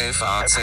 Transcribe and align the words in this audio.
FAZ 0.00 0.60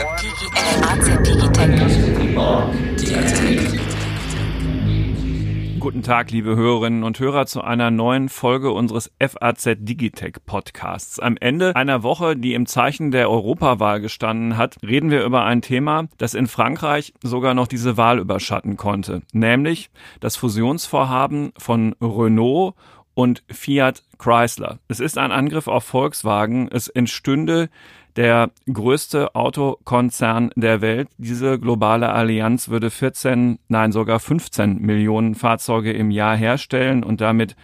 Guten 5.78 6.04
Tag, 6.04 6.32
liebe 6.32 6.56
Hörerinnen 6.56 7.04
und 7.04 7.20
Hörer, 7.20 7.46
zu 7.46 7.62
einer 7.62 7.92
neuen 7.92 8.30
Folge 8.30 8.72
unseres 8.72 9.12
FAZ 9.20 9.76
Digitech 9.80 10.36
Podcasts. 10.46 11.20
Am 11.20 11.36
Ende 11.36 11.76
einer 11.76 12.02
Woche, 12.02 12.38
die 12.38 12.54
im 12.54 12.66
Zeichen 12.66 13.12
der 13.12 13.30
Europawahl 13.30 14.00
gestanden 14.00 14.56
hat, 14.56 14.78
reden 14.82 15.12
wir 15.12 15.26
über 15.26 15.44
ein 15.44 15.62
Thema, 15.62 16.08
das 16.18 16.34
in 16.34 16.48
Frankreich 16.48 17.14
sogar 17.22 17.54
noch 17.54 17.68
diese 17.68 17.98
Wahl 17.98 18.20
überschatten 18.20 18.78
konnte, 18.78 19.22
nämlich 19.34 19.90
das 20.22 20.38
Fusionsvorhaben 20.38 21.52
von 21.58 21.94
Renault 22.02 22.76
und 23.16 23.44
Fiat 23.50 24.04
Chrysler. 24.18 24.80
Es 24.88 25.02
ist 25.02 25.18
ein 25.18 25.32
Angriff 25.32 25.68
auf 25.68 25.84
Volkswagen. 25.84 26.70
Es 26.72 26.88
entstünde 26.88 27.70
der 28.16 28.52
größte 28.72 29.36
Autokonzern 29.36 30.52
der 30.56 30.82
Welt. 30.82 31.10
Diese 31.18 31.60
globale 31.60 32.12
Allianz 32.12 32.70
würde 32.70 32.90
14, 32.90 33.60
nein 33.68 33.92
sogar 33.92 34.20
15 34.20 34.82
Millionen 34.82 35.36
Fahrzeuge 35.36 35.92
im 35.92 36.12
Jahr 36.12 36.36
herstellen 36.36 37.04
und 37.04 37.22
damit 37.22 37.56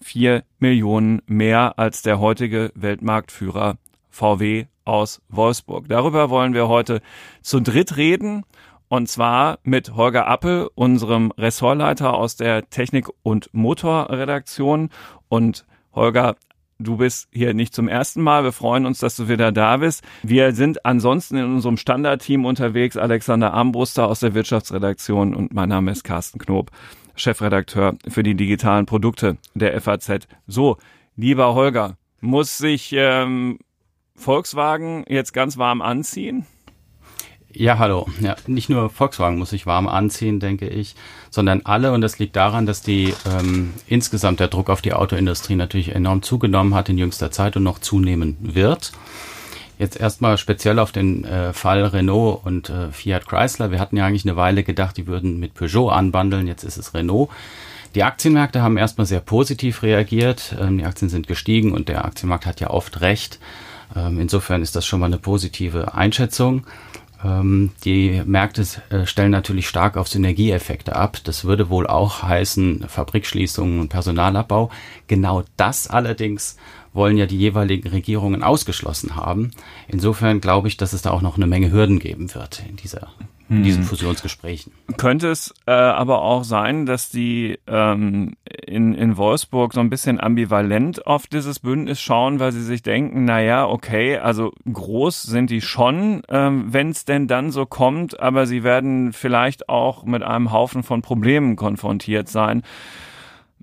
vier 0.00 0.44
Millionen 0.58 1.22
mehr 1.26 1.78
als 1.78 2.02
der 2.02 2.20
heutige 2.20 2.70
Weltmarktführer 2.74 3.76
VW 4.10 4.66
aus 4.84 5.22
Wolfsburg. 5.28 5.88
Darüber 5.88 6.30
wollen 6.30 6.54
wir 6.54 6.68
heute 6.68 7.00
zu 7.42 7.60
dritt 7.60 7.96
reden. 7.96 8.44
Und 8.88 9.08
zwar 9.08 9.58
mit 9.64 9.96
Holger 9.96 10.28
Appel, 10.28 10.68
unserem 10.74 11.32
Ressortleiter 11.32 12.14
aus 12.14 12.36
der 12.36 12.68
Technik- 12.68 13.08
und 13.22 13.48
Motorredaktion. 13.52 14.90
Und 15.28 15.64
Holger, 15.94 16.36
Du 16.78 16.96
bist 16.96 17.28
hier 17.32 17.54
nicht 17.54 17.72
zum 17.74 17.86
ersten 17.86 18.20
Mal. 18.20 18.42
Wir 18.42 18.52
freuen 18.52 18.84
uns, 18.84 18.98
dass 18.98 19.16
du 19.16 19.28
wieder 19.28 19.52
da 19.52 19.76
bist. 19.76 20.02
Wir 20.22 20.52
sind 20.52 20.84
ansonsten 20.84 21.36
in 21.36 21.44
unserem 21.44 21.76
Standardteam 21.76 22.44
unterwegs. 22.44 22.96
Alexander 22.96 23.54
Armbruster 23.54 24.08
aus 24.08 24.20
der 24.20 24.34
Wirtschaftsredaktion 24.34 25.34
und 25.34 25.54
mein 25.54 25.68
Name 25.68 25.92
ist 25.92 26.02
Carsten 26.02 26.38
Knob, 26.38 26.70
Chefredakteur 27.14 27.94
für 28.08 28.24
die 28.24 28.34
digitalen 28.34 28.86
Produkte 28.86 29.36
der 29.54 29.80
FAZ. 29.80 30.26
So, 30.48 30.78
lieber 31.16 31.54
Holger, 31.54 31.96
muss 32.20 32.58
sich 32.58 32.92
ähm, 32.92 33.58
Volkswagen 34.16 35.04
jetzt 35.08 35.32
ganz 35.32 35.56
warm 35.58 35.80
anziehen? 35.80 36.44
Ja, 37.56 37.78
hallo. 37.78 38.08
Ja, 38.20 38.34
nicht 38.48 38.68
nur 38.68 38.90
Volkswagen 38.90 39.38
muss 39.38 39.50
sich 39.50 39.64
warm 39.64 39.86
anziehen, 39.86 40.40
denke 40.40 40.68
ich, 40.68 40.96
sondern 41.30 41.62
alle. 41.62 41.92
Und 41.92 42.00
das 42.00 42.18
liegt 42.18 42.34
daran, 42.34 42.66
dass 42.66 42.82
die 42.82 43.14
ähm, 43.30 43.72
insgesamt 43.86 44.40
der 44.40 44.48
Druck 44.48 44.70
auf 44.70 44.82
die 44.82 44.92
Autoindustrie 44.92 45.54
natürlich 45.54 45.94
enorm 45.94 46.22
zugenommen 46.22 46.74
hat 46.74 46.88
in 46.88 46.98
jüngster 46.98 47.30
Zeit 47.30 47.56
und 47.56 47.62
noch 47.62 47.78
zunehmen 47.78 48.36
wird. 48.40 48.90
Jetzt 49.78 50.00
erstmal 50.00 50.36
speziell 50.36 50.80
auf 50.80 50.90
den 50.90 51.24
äh, 51.24 51.52
Fall 51.52 51.84
Renault 51.84 52.44
und 52.44 52.70
äh, 52.70 52.90
Fiat 52.90 53.26
Chrysler. 53.26 53.70
Wir 53.70 53.78
hatten 53.78 53.96
ja 53.96 54.06
eigentlich 54.06 54.24
eine 54.24 54.36
Weile 54.36 54.64
gedacht, 54.64 54.96
die 54.96 55.06
würden 55.06 55.38
mit 55.38 55.54
Peugeot 55.54 55.90
anbandeln. 55.90 56.48
Jetzt 56.48 56.64
ist 56.64 56.76
es 56.76 56.92
Renault. 56.92 57.30
Die 57.94 58.02
Aktienmärkte 58.02 58.62
haben 58.62 58.76
erstmal 58.76 59.06
sehr 59.06 59.20
positiv 59.20 59.84
reagiert. 59.84 60.56
Ähm, 60.60 60.78
die 60.78 60.84
Aktien 60.84 61.08
sind 61.08 61.28
gestiegen 61.28 61.72
und 61.72 61.88
der 61.88 62.04
Aktienmarkt 62.04 62.46
hat 62.46 62.58
ja 62.58 62.70
oft 62.70 63.00
recht. 63.00 63.38
Ähm, 63.94 64.18
insofern 64.18 64.62
ist 64.62 64.74
das 64.74 64.84
schon 64.86 64.98
mal 64.98 65.06
eine 65.06 65.18
positive 65.18 65.94
Einschätzung. 65.94 66.66
Ähm, 67.24 67.70
die 67.84 68.22
Märkte 68.24 68.66
äh, 68.90 69.06
stellen 69.06 69.30
natürlich 69.30 69.66
stark 69.66 69.96
auf 69.96 70.08
Synergieeffekte 70.08 70.94
ab. 70.94 71.18
Das 71.24 71.44
würde 71.44 71.70
wohl 71.70 71.86
auch 71.86 72.22
heißen 72.22 72.84
Fabrikschließungen 72.88 73.80
und 73.80 73.88
Personalabbau. 73.88 74.70
Genau 75.06 75.42
das 75.56 75.88
allerdings 75.88 76.56
wollen 76.94 77.18
ja 77.18 77.26
die 77.26 77.36
jeweiligen 77.36 77.88
Regierungen 77.88 78.42
ausgeschlossen 78.42 79.16
haben. 79.16 79.50
Insofern 79.88 80.40
glaube 80.40 80.68
ich, 80.68 80.76
dass 80.78 80.94
es 80.94 81.02
da 81.02 81.10
auch 81.10 81.22
noch 81.22 81.36
eine 81.36 81.46
Menge 81.46 81.70
Hürden 81.70 81.98
geben 81.98 82.34
wird 82.34 82.64
in 82.68 82.76
dieser 82.76 83.08
in 83.50 83.62
diesen 83.62 83.82
hm. 83.82 83.88
Fusionsgesprächen. 83.88 84.72
Könnte 84.96 85.28
es 85.28 85.54
äh, 85.66 85.72
aber 85.72 86.22
auch 86.22 86.44
sein, 86.44 86.86
dass 86.86 87.10
die 87.10 87.58
ähm, 87.66 88.36
in, 88.66 88.94
in 88.94 89.18
Wolfsburg 89.18 89.74
so 89.74 89.80
ein 89.80 89.90
bisschen 89.90 90.18
ambivalent 90.18 91.06
auf 91.06 91.26
dieses 91.26 91.60
Bündnis 91.60 92.00
schauen, 92.00 92.40
weil 92.40 92.52
sie 92.52 92.62
sich 92.62 92.82
denken, 92.82 93.26
na 93.26 93.42
ja, 93.42 93.66
okay, 93.66 94.16
also 94.16 94.52
groß 94.72 95.22
sind 95.22 95.50
die 95.50 95.60
schon, 95.60 96.22
ähm, 96.30 96.72
wenn 96.72 96.88
es 96.88 97.04
denn 97.04 97.28
dann 97.28 97.50
so 97.50 97.66
kommt, 97.66 98.18
aber 98.18 98.46
sie 98.46 98.64
werden 98.64 99.12
vielleicht 99.12 99.68
auch 99.68 100.04
mit 100.04 100.22
einem 100.22 100.50
Haufen 100.50 100.82
von 100.82 101.02
Problemen 101.02 101.56
konfrontiert 101.56 102.28
sein 102.28 102.62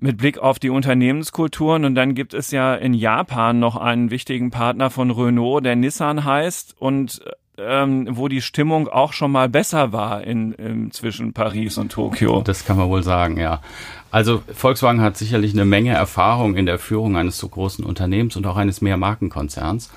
mit 0.02 0.18
Blick 0.18 0.38
auf 0.38 0.58
die 0.58 0.70
Unternehmenskulturen. 0.70 1.84
Und 1.84 1.94
dann 1.94 2.14
gibt 2.14 2.34
es 2.34 2.50
ja 2.50 2.74
in 2.74 2.92
Japan 2.92 3.58
noch 3.58 3.76
einen 3.76 4.10
wichtigen 4.10 4.50
Partner 4.50 4.90
von 4.90 5.10
Renault, 5.10 5.64
der 5.64 5.76
Nissan 5.76 6.24
heißt. 6.24 6.74
Und 6.78 7.22
ähm, 7.58 8.08
wo 8.10 8.28
die 8.28 8.42
Stimmung 8.42 8.88
auch 8.88 9.12
schon 9.12 9.30
mal 9.30 9.48
besser 9.48 9.92
war 9.92 10.24
in, 10.24 10.52
in, 10.52 10.90
zwischen 10.90 11.32
Paris 11.32 11.78
und 11.78 11.92
Tokio. 11.92 12.42
Das 12.42 12.64
kann 12.64 12.76
man 12.76 12.88
wohl 12.88 13.02
sagen, 13.02 13.38
ja. 13.38 13.60
Also 14.10 14.42
Volkswagen 14.52 15.00
hat 15.00 15.16
sicherlich 15.16 15.52
eine 15.52 15.64
Menge 15.64 15.92
Erfahrung 15.92 16.56
in 16.56 16.66
der 16.66 16.78
Führung 16.78 17.16
eines 17.16 17.38
so 17.38 17.48
großen 17.48 17.84
Unternehmens 17.84 18.36
und 18.36 18.46
auch 18.46 18.56
eines 18.56 18.80
Mehrmarkenkonzerns. 18.80 19.90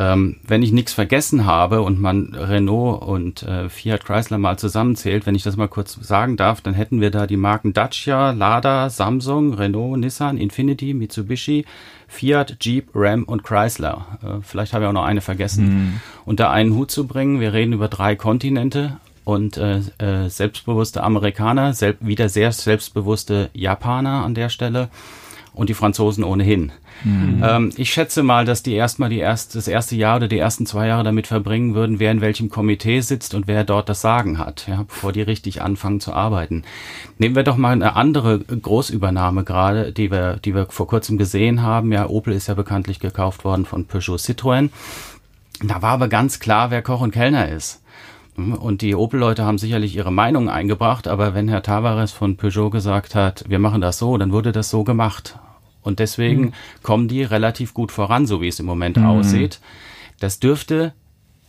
Ähm, 0.00 0.36
wenn 0.46 0.62
ich 0.62 0.70
nichts 0.70 0.92
vergessen 0.92 1.44
habe 1.44 1.82
und 1.82 2.00
man 2.00 2.32
Renault 2.32 3.02
und 3.02 3.42
äh, 3.42 3.68
Fiat 3.68 4.04
Chrysler 4.04 4.38
mal 4.38 4.56
zusammenzählt, 4.56 5.26
wenn 5.26 5.34
ich 5.34 5.42
das 5.42 5.56
mal 5.56 5.66
kurz 5.66 5.94
sagen 5.94 6.36
darf, 6.36 6.60
dann 6.60 6.74
hätten 6.74 7.00
wir 7.00 7.10
da 7.10 7.26
die 7.26 7.36
Marken 7.36 7.72
Dacia, 7.72 8.30
Lada, 8.30 8.90
Samsung, 8.90 9.54
Renault, 9.54 9.98
Nissan, 9.98 10.38
Infiniti, 10.38 10.94
Mitsubishi, 10.94 11.64
Fiat, 12.06 12.58
Jeep, 12.60 12.90
Ram 12.94 13.24
und 13.24 13.42
Chrysler. 13.42 14.18
Äh, 14.22 14.42
vielleicht 14.42 14.72
habe 14.72 14.84
ich 14.84 14.88
auch 14.88 14.92
noch 14.92 15.04
eine 15.04 15.20
vergessen. 15.20 15.68
Mhm. 15.68 16.00
Unter 16.24 16.50
einen 16.50 16.74
Hut 16.74 16.92
zu 16.92 17.08
bringen, 17.08 17.40
wir 17.40 17.52
reden 17.52 17.72
über 17.72 17.88
drei 17.88 18.14
Kontinente 18.14 18.98
und 19.24 19.56
äh, 19.56 19.80
äh, 19.98 20.28
selbstbewusste 20.30 21.02
Amerikaner, 21.02 21.74
selb 21.74 21.98
wieder 22.00 22.28
sehr 22.28 22.52
selbstbewusste 22.52 23.50
Japaner 23.52 24.24
an 24.24 24.34
der 24.34 24.48
Stelle 24.48 24.90
und 25.58 25.68
die 25.68 25.74
Franzosen 25.74 26.22
ohnehin. 26.22 26.70
Mhm. 27.02 27.42
Ähm, 27.44 27.72
ich 27.76 27.92
schätze 27.92 28.22
mal, 28.22 28.44
dass 28.44 28.62
die 28.62 28.74
erstmal 28.74 29.10
die 29.10 29.18
erst, 29.18 29.56
das 29.56 29.66
erste 29.66 29.96
Jahr 29.96 30.16
oder 30.16 30.28
die 30.28 30.38
ersten 30.38 30.66
zwei 30.66 30.86
Jahre 30.86 31.02
damit 31.02 31.26
verbringen 31.26 31.74
würden, 31.74 31.98
wer 31.98 32.12
in 32.12 32.20
welchem 32.20 32.48
Komitee 32.48 33.00
sitzt 33.00 33.34
und 33.34 33.48
wer 33.48 33.64
dort 33.64 33.88
das 33.88 34.00
Sagen 34.00 34.38
hat, 34.38 34.66
ja, 34.68 34.84
bevor 34.84 35.12
die 35.12 35.22
richtig 35.22 35.60
anfangen 35.60 35.98
zu 36.00 36.12
arbeiten. 36.12 36.62
Nehmen 37.18 37.34
wir 37.34 37.42
doch 37.42 37.56
mal 37.56 37.72
eine 37.72 37.96
andere 37.96 38.38
Großübernahme 38.38 39.42
gerade, 39.42 39.92
die 39.92 40.12
wir, 40.12 40.36
die 40.36 40.54
wir 40.54 40.66
vor 40.66 40.86
kurzem 40.86 41.18
gesehen 41.18 41.60
haben. 41.62 41.90
Ja, 41.90 42.08
Opel 42.08 42.32
ist 42.34 42.46
ja 42.46 42.54
bekanntlich 42.54 43.00
gekauft 43.00 43.44
worden 43.44 43.66
von 43.66 43.84
Peugeot 43.84 44.16
Citroën. 44.16 44.70
Da 45.64 45.82
war 45.82 45.90
aber 45.90 46.06
ganz 46.06 46.38
klar, 46.38 46.70
wer 46.70 46.82
Koch 46.82 47.00
und 47.00 47.10
Kellner 47.10 47.48
ist. 47.48 47.82
Und 48.36 48.82
die 48.82 48.94
Opel-Leute 48.94 49.44
haben 49.44 49.58
sicherlich 49.58 49.96
ihre 49.96 50.12
Meinung 50.12 50.48
eingebracht, 50.48 51.08
aber 51.08 51.34
wenn 51.34 51.48
Herr 51.48 51.64
Tavares 51.64 52.12
von 52.12 52.36
Peugeot 52.36 52.70
gesagt 52.70 53.16
hat, 53.16 53.44
wir 53.48 53.58
machen 53.58 53.80
das 53.80 53.98
so, 53.98 54.16
dann 54.16 54.30
wurde 54.30 54.52
das 54.52 54.70
so 54.70 54.84
gemacht. 54.84 55.40
Und 55.82 55.98
deswegen 55.98 56.40
mhm. 56.42 56.52
kommen 56.82 57.08
die 57.08 57.22
relativ 57.22 57.74
gut 57.74 57.92
voran, 57.92 58.26
so 58.26 58.40
wie 58.40 58.48
es 58.48 58.60
im 58.60 58.66
Moment 58.66 58.96
mhm. 58.96 59.06
aussieht. 59.06 59.60
Das 60.20 60.40
dürfte 60.40 60.92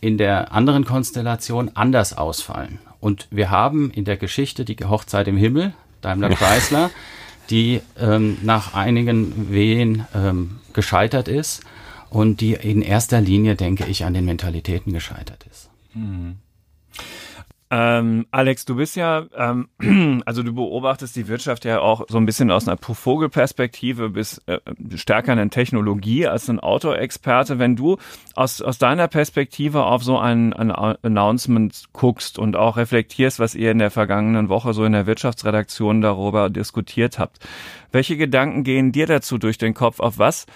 in 0.00 0.18
der 0.18 0.52
anderen 0.52 0.84
Konstellation 0.84 1.70
anders 1.74 2.16
ausfallen. 2.16 2.78
Und 3.00 3.28
wir 3.30 3.50
haben 3.50 3.90
in 3.90 4.04
der 4.04 4.16
Geschichte 4.16 4.64
die 4.64 4.76
Hochzeit 4.76 5.28
im 5.28 5.36
Himmel, 5.36 5.74
Daimler 6.00 6.30
Chrysler, 6.36 6.90
die 7.50 7.80
ähm, 7.98 8.38
nach 8.42 8.74
einigen 8.74 9.50
Wehen 9.52 10.06
ähm, 10.14 10.60
gescheitert 10.72 11.28
ist 11.28 11.62
und 12.08 12.40
die 12.40 12.52
in 12.52 12.82
erster 12.82 13.20
Linie, 13.20 13.56
denke 13.56 13.86
ich, 13.86 14.04
an 14.04 14.14
den 14.14 14.24
Mentalitäten 14.24 14.92
gescheitert 14.92 15.44
ist. 15.50 15.70
Mhm. 15.94 16.36
Ähm, 17.72 18.26
Alex, 18.32 18.64
du 18.64 18.74
bist 18.74 18.96
ja, 18.96 19.26
ähm, 19.36 19.68
also 20.26 20.42
du 20.42 20.52
beobachtest 20.52 21.14
die 21.14 21.28
Wirtschaft 21.28 21.64
ja 21.64 21.78
auch 21.80 22.04
so 22.08 22.18
ein 22.18 22.26
bisschen 22.26 22.50
aus 22.50 22.66
einer 22.66 22.76
Vogelperspektive, 22.76 24.10
bist 24.10 24.42
äh, 24.48 24.58
stärker 24.96 25.40
in 25.40 25.50
Technologie 25.50 26.26
als 26.26 26.50
ein 26.50 26.58
Autoexperte. 26.58 27.60
Wenn 27.60 27.76
du 27.76 27.98
aus, 28.34 28.60
aus 28.60 28.78
deiner 28.78 29.06
Perspektive 29.06 29.84
auf 29.84 30.02
so 30.02 30.18
ein, 30.18 30.52
ein 30.52 30.72
Announcement 30.72 31.84
guckst 31.92 32.40
und 32.40 32.56
auch 32.56 32.76
reflektierst, 32.76 33.38
was 33.38 33.54
ihr 33.54 33.70
in 33.70 33.78
der 33.78 33.92
vergangenen 33.92 34.48
Woche 34.48 34.74
so 34.74 34.84
in 34.84 34.92
der 34.92 35.06
Wirtschaftsredaktion 35.06 36.00
darüber 36.00 36.50
diskutiert 36.50 37.20
habt, 37.20 37.38
welche 37.92 38.16
Gedanken 38.16 38.64
gehen 38.64 38.90
dir 38.90 39.06
dazu 39.06 39.38
durch 39.38 39.58
den 39.58 39.74
Kopf? 39.74 40.00
Auf 40.00 40.18
was 40.18 40.46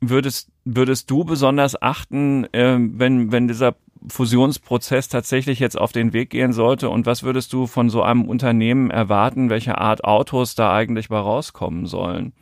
würdest, 0.00 0.50
würdest 0.64 1.10
du 1.10 1.24
besonders 1.24 1.80
achten, 1.80 2.44
äh, 2.54 2.78
wenn, 2.78 3.30
wenn 3.30 3.46
dieser 3.46 3.74
Fusionsprozess 4.08 5.08
tatsächlich 5.08 5.58
jetzt 5.58 5.78
auf 5.78 5.92
den 5.92 6.12
Weg 6.12 6.30
gehen 6.30 6.52
sollte? 6.52 6.88
Und 6.88 7.06
was 7.06 7.22
würdest 7.22 7.52
du 7.52 7.66
von 7.66 7.90
so 7.90 8.02
einem 8.02 8.24
Unternehmen 8.24 8.90
erwarten, 8.90 9.50
welche 9.50 9.78
Art 9.78 10.04
Autos 10.04 10.54
da 10.54 10.74
eigentlich 10.74 11.10
mal 11.10 11.20
rauskommen 11.20 11.86
sollen? 11.86 12.32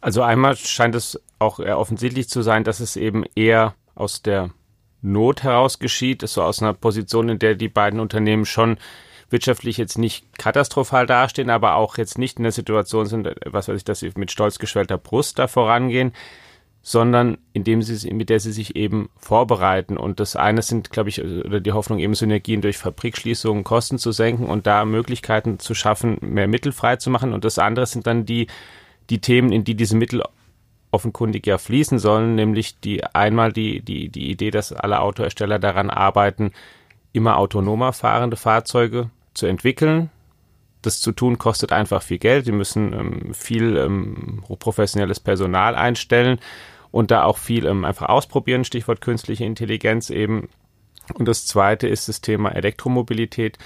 Also 0.00 0.22
einmal 0.22 0.56
scheint 0.56 0.94
es 0.94 1.20
auch 1.38 1.58
offensichtlich 1.58 2.28
zu 2.28 2.42
sein, 2.42 2.64
dass 2.64 2.80
es 2.80 2.96
eben 2.96 3.24
eher 3.34 3.74
aus 3.94 4.22
der 4.22 4.50
Not 5.02 5.42
heraus 5.42 5.78
geschieht, 5.78 6.22
so 6.22 6.42
aus 6.42 6.62
einer 6.62 6.72
Position, 6.72 7.28
in 7.28 7.38
der 7.38 7.54
die 7.54 7.68
beiden 7.68 8.00
Unternehmen 8.00 8.44
schon 8.44 8.78
wirtschaftlich 9.30 9.76
jetzt 9.76 9.98
nicht 9.98 10.38
katastrophal 10.38 11.06
dastehen, 11.06 11.50
aber 11.50 11.74
auch 11.74 11.98
jetzt 11.98 12.18
nicht 12.18 12.38
in 12.38 12.44
der 12.44 12.52
Situation 12.52 13.06
sind, 13.06 13.28
was 13.44 13.68
weiß 13.68 13.76
ich, 13.76 13.84
dass 13.84 14.00
sie 14.00 14.12
mit 14.16 14.30
stolz 14.30 14.58
geschwellter 14.58 14.98
Brust 14.98 15.38
da 15.38 15.48
vorangehen 15.48 16.12
sondern 16.88 17.38
indem 17.52 17.82
sie, 17.82 18.14
mit 18.14 18.30
der 18.30 18.38
sie 18.38 18.52
sich 18.52 18.76
eben 18.76 19.08
vorbereiten. 19.16 19.96
Und 19.96 20.20
das 20.20 20.36
eine 20.36 20.62
sind, 20.62 20.92
glaube 20.92 21.08
ich, 21.08 21.20
oder 21.20 21.58
die 21.58 21.72
Hoffnung 21.72 21.98
eben 21.98 22.14
Synergien 22.14 22.60
durch 22.60 22.78
Fabrikschließungen, 22.78 23.64
Kosten 23.64 23.98
zu 23.98 24.12
senken 24.12 24.46
und 24.46 24.68
da 24.68 24.84
Möglichkeiten 24.84 25.58
zu 25.58 25.74
schaffen, 25.74 26.16
mehr 26.20 26.46
Mittel 26.46 26.70
frei 26.70 26.94
zu 26.94 27.10
machen. 27.10 27.32
Und 27.32 27.44
das 27.44 27.58
andere 27.58 27.86
sind 27.86 28.06
dann 28.06 28.24
die, 28.24 28.46
die 29.10 29.20
Themen, 29.20 29.50
in 29.50 29.64
die 29.64 29.74
diese 29.74 29.96
Mittel 29.96 30.22
offenkundig 30.92 31.44
ja 31.44 31.58
fließen 31.58 31.98
sollen, 31.98 32.36
nämlich 32.36 32.78
die 32.78 33.02
einmal 33.02 33.52
die, 33.52 33.80
die, 33.82 34.08
die 34.08 34.30
Idee, 34.30 34.52
dass 34.52 34.72
alle 34.72 35.00
Autohersteller 35.00 35.58
daran 35.58 35.90
arbeiten, 35.90 36.52
immer 37.12 37.38
autonomer 37.38 37.94
fahrende 37.94 38.36
Fahrzeuge 38.36 39.10
zu 39.34 39.46
entwickeln, 39.46 40.08
das 40.82 41.00
zu 41.00 41.10
tun 41.10 41.36
kostet 41.36 41.72
einfach 41.72 42.00
viel 42.00 42.18
Geld. 42.18 42.44
Sie 42.44 42.52
müssen 42.52 42.92
ähm, 42.92 43.34
viel 43.34 43.76
ähm, 43.76 44.44
professionelles 44.60 45.18
Personal 45.18 45.74
einstellen 45.74 46.38
und 46.96 47.10
da 47.10 47.24
auch 47.24 47.36
viel 47.36 47.66
ähm, 47.66 47.84
einfach 47.84 48.08
ausprobieren, 48.08 48.64
Stichwort 48.64 49.02
künstliche 49.02 49.44
Intelligenz 49.44 50.08
eben. 50.08 50.48
Und 51.12 51.28
das 51.28 51.44
zweite 51.44 51.86
ist 51.86 52.08
das 52.08 52.22
Thema 52.22 52.54
Elektromobilität, 52.54 53.58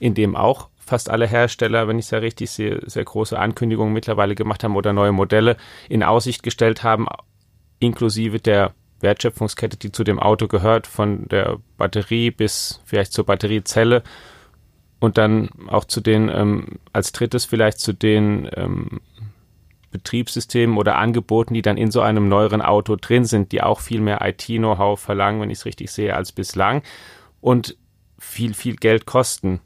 in 0.00 0.12
dem 0.12 0.36
auch 0.36 0.68
fast 0.76 1.08
alle 1.08 1.26
Hersteller, 1.26 1.88
wenn 1.88 1.98
ich 1.98 2.04
es 2.04 2.10
ja 2.10 2.18
richtig 2.18 2.50
sehe, 2.50 2.82
sehr 2.84 3.04
große 3.04 3.38
Ankündigungen 3.38 3.94
mittlerweile 3.94 4.34
gemacht 4.34 4.64
haben 4.64 4.76
oder 4.76 4.92
neue 4.92 5.12
Modelle 5.12 5.56
in 5.88 6.02
Aussicht 6.02 6.42
gestellt 6.42 6.82
haben, 6.82 7.06
inklusive 7.78 8.38
der 8.38 8.74
Wertschöpfungskette, 9.00 9.78
die 9.78 9.90
zu 9.90 10.04
dem 10.04 10.18
Auto 10.18 10.46
gehört, 10.46 10.86
von 10.86 11.26
der 11.28 11.56
Batterie 11.78 12.30
bis 12.30 12.82
vielleicht 12.84 13.14
zur 13.14 13.24
Batteriezelle 13.24 14.02
und 15.00 15.16
dann 15.16 15.48
auch 15.68 15.86
zu 15.86 16.02
den, 16.02 16.28
ähm, 16.28 16.80
als 16.92 17.12
drittes 17.12 17.46
vielleicht 17.46 17.78
zu 17.78 17.94
den 17.94 18.46
ähm, 18.54 19.00
Betriebssystemen 19.94 20.76
oder 20.76 20.96
Angeboten, 20.96 21.54
die 21.54 21.62
dann 21.62 21.76
in 21.76 21.92
so 21.92 22.00
einem 22.00 22.28
neueren 22.28 22.60
Auto 22.60 22.96
drin 22.96 23.24
sind, 23.24 23.52
die 23.52 23.62
auch 23.62 23.78
viel 23.78 24.00
mehr 24.00 24.20
IT-Know-how 24.22 24.98
verlangen, 24.98 25.40
wenn 25.40 25.50
ich 25.50 25.58
es 25.58 25.66
richtig 25.66 25.92
sehe, 25.92 26.16
als 26.16 26.32
bislang 26.32 26.82
und 27.40 27.76
viel, 28.18 28.54
viel 28.54 28.74
Geld 28.74 29.06
kosten. 29.06 29.60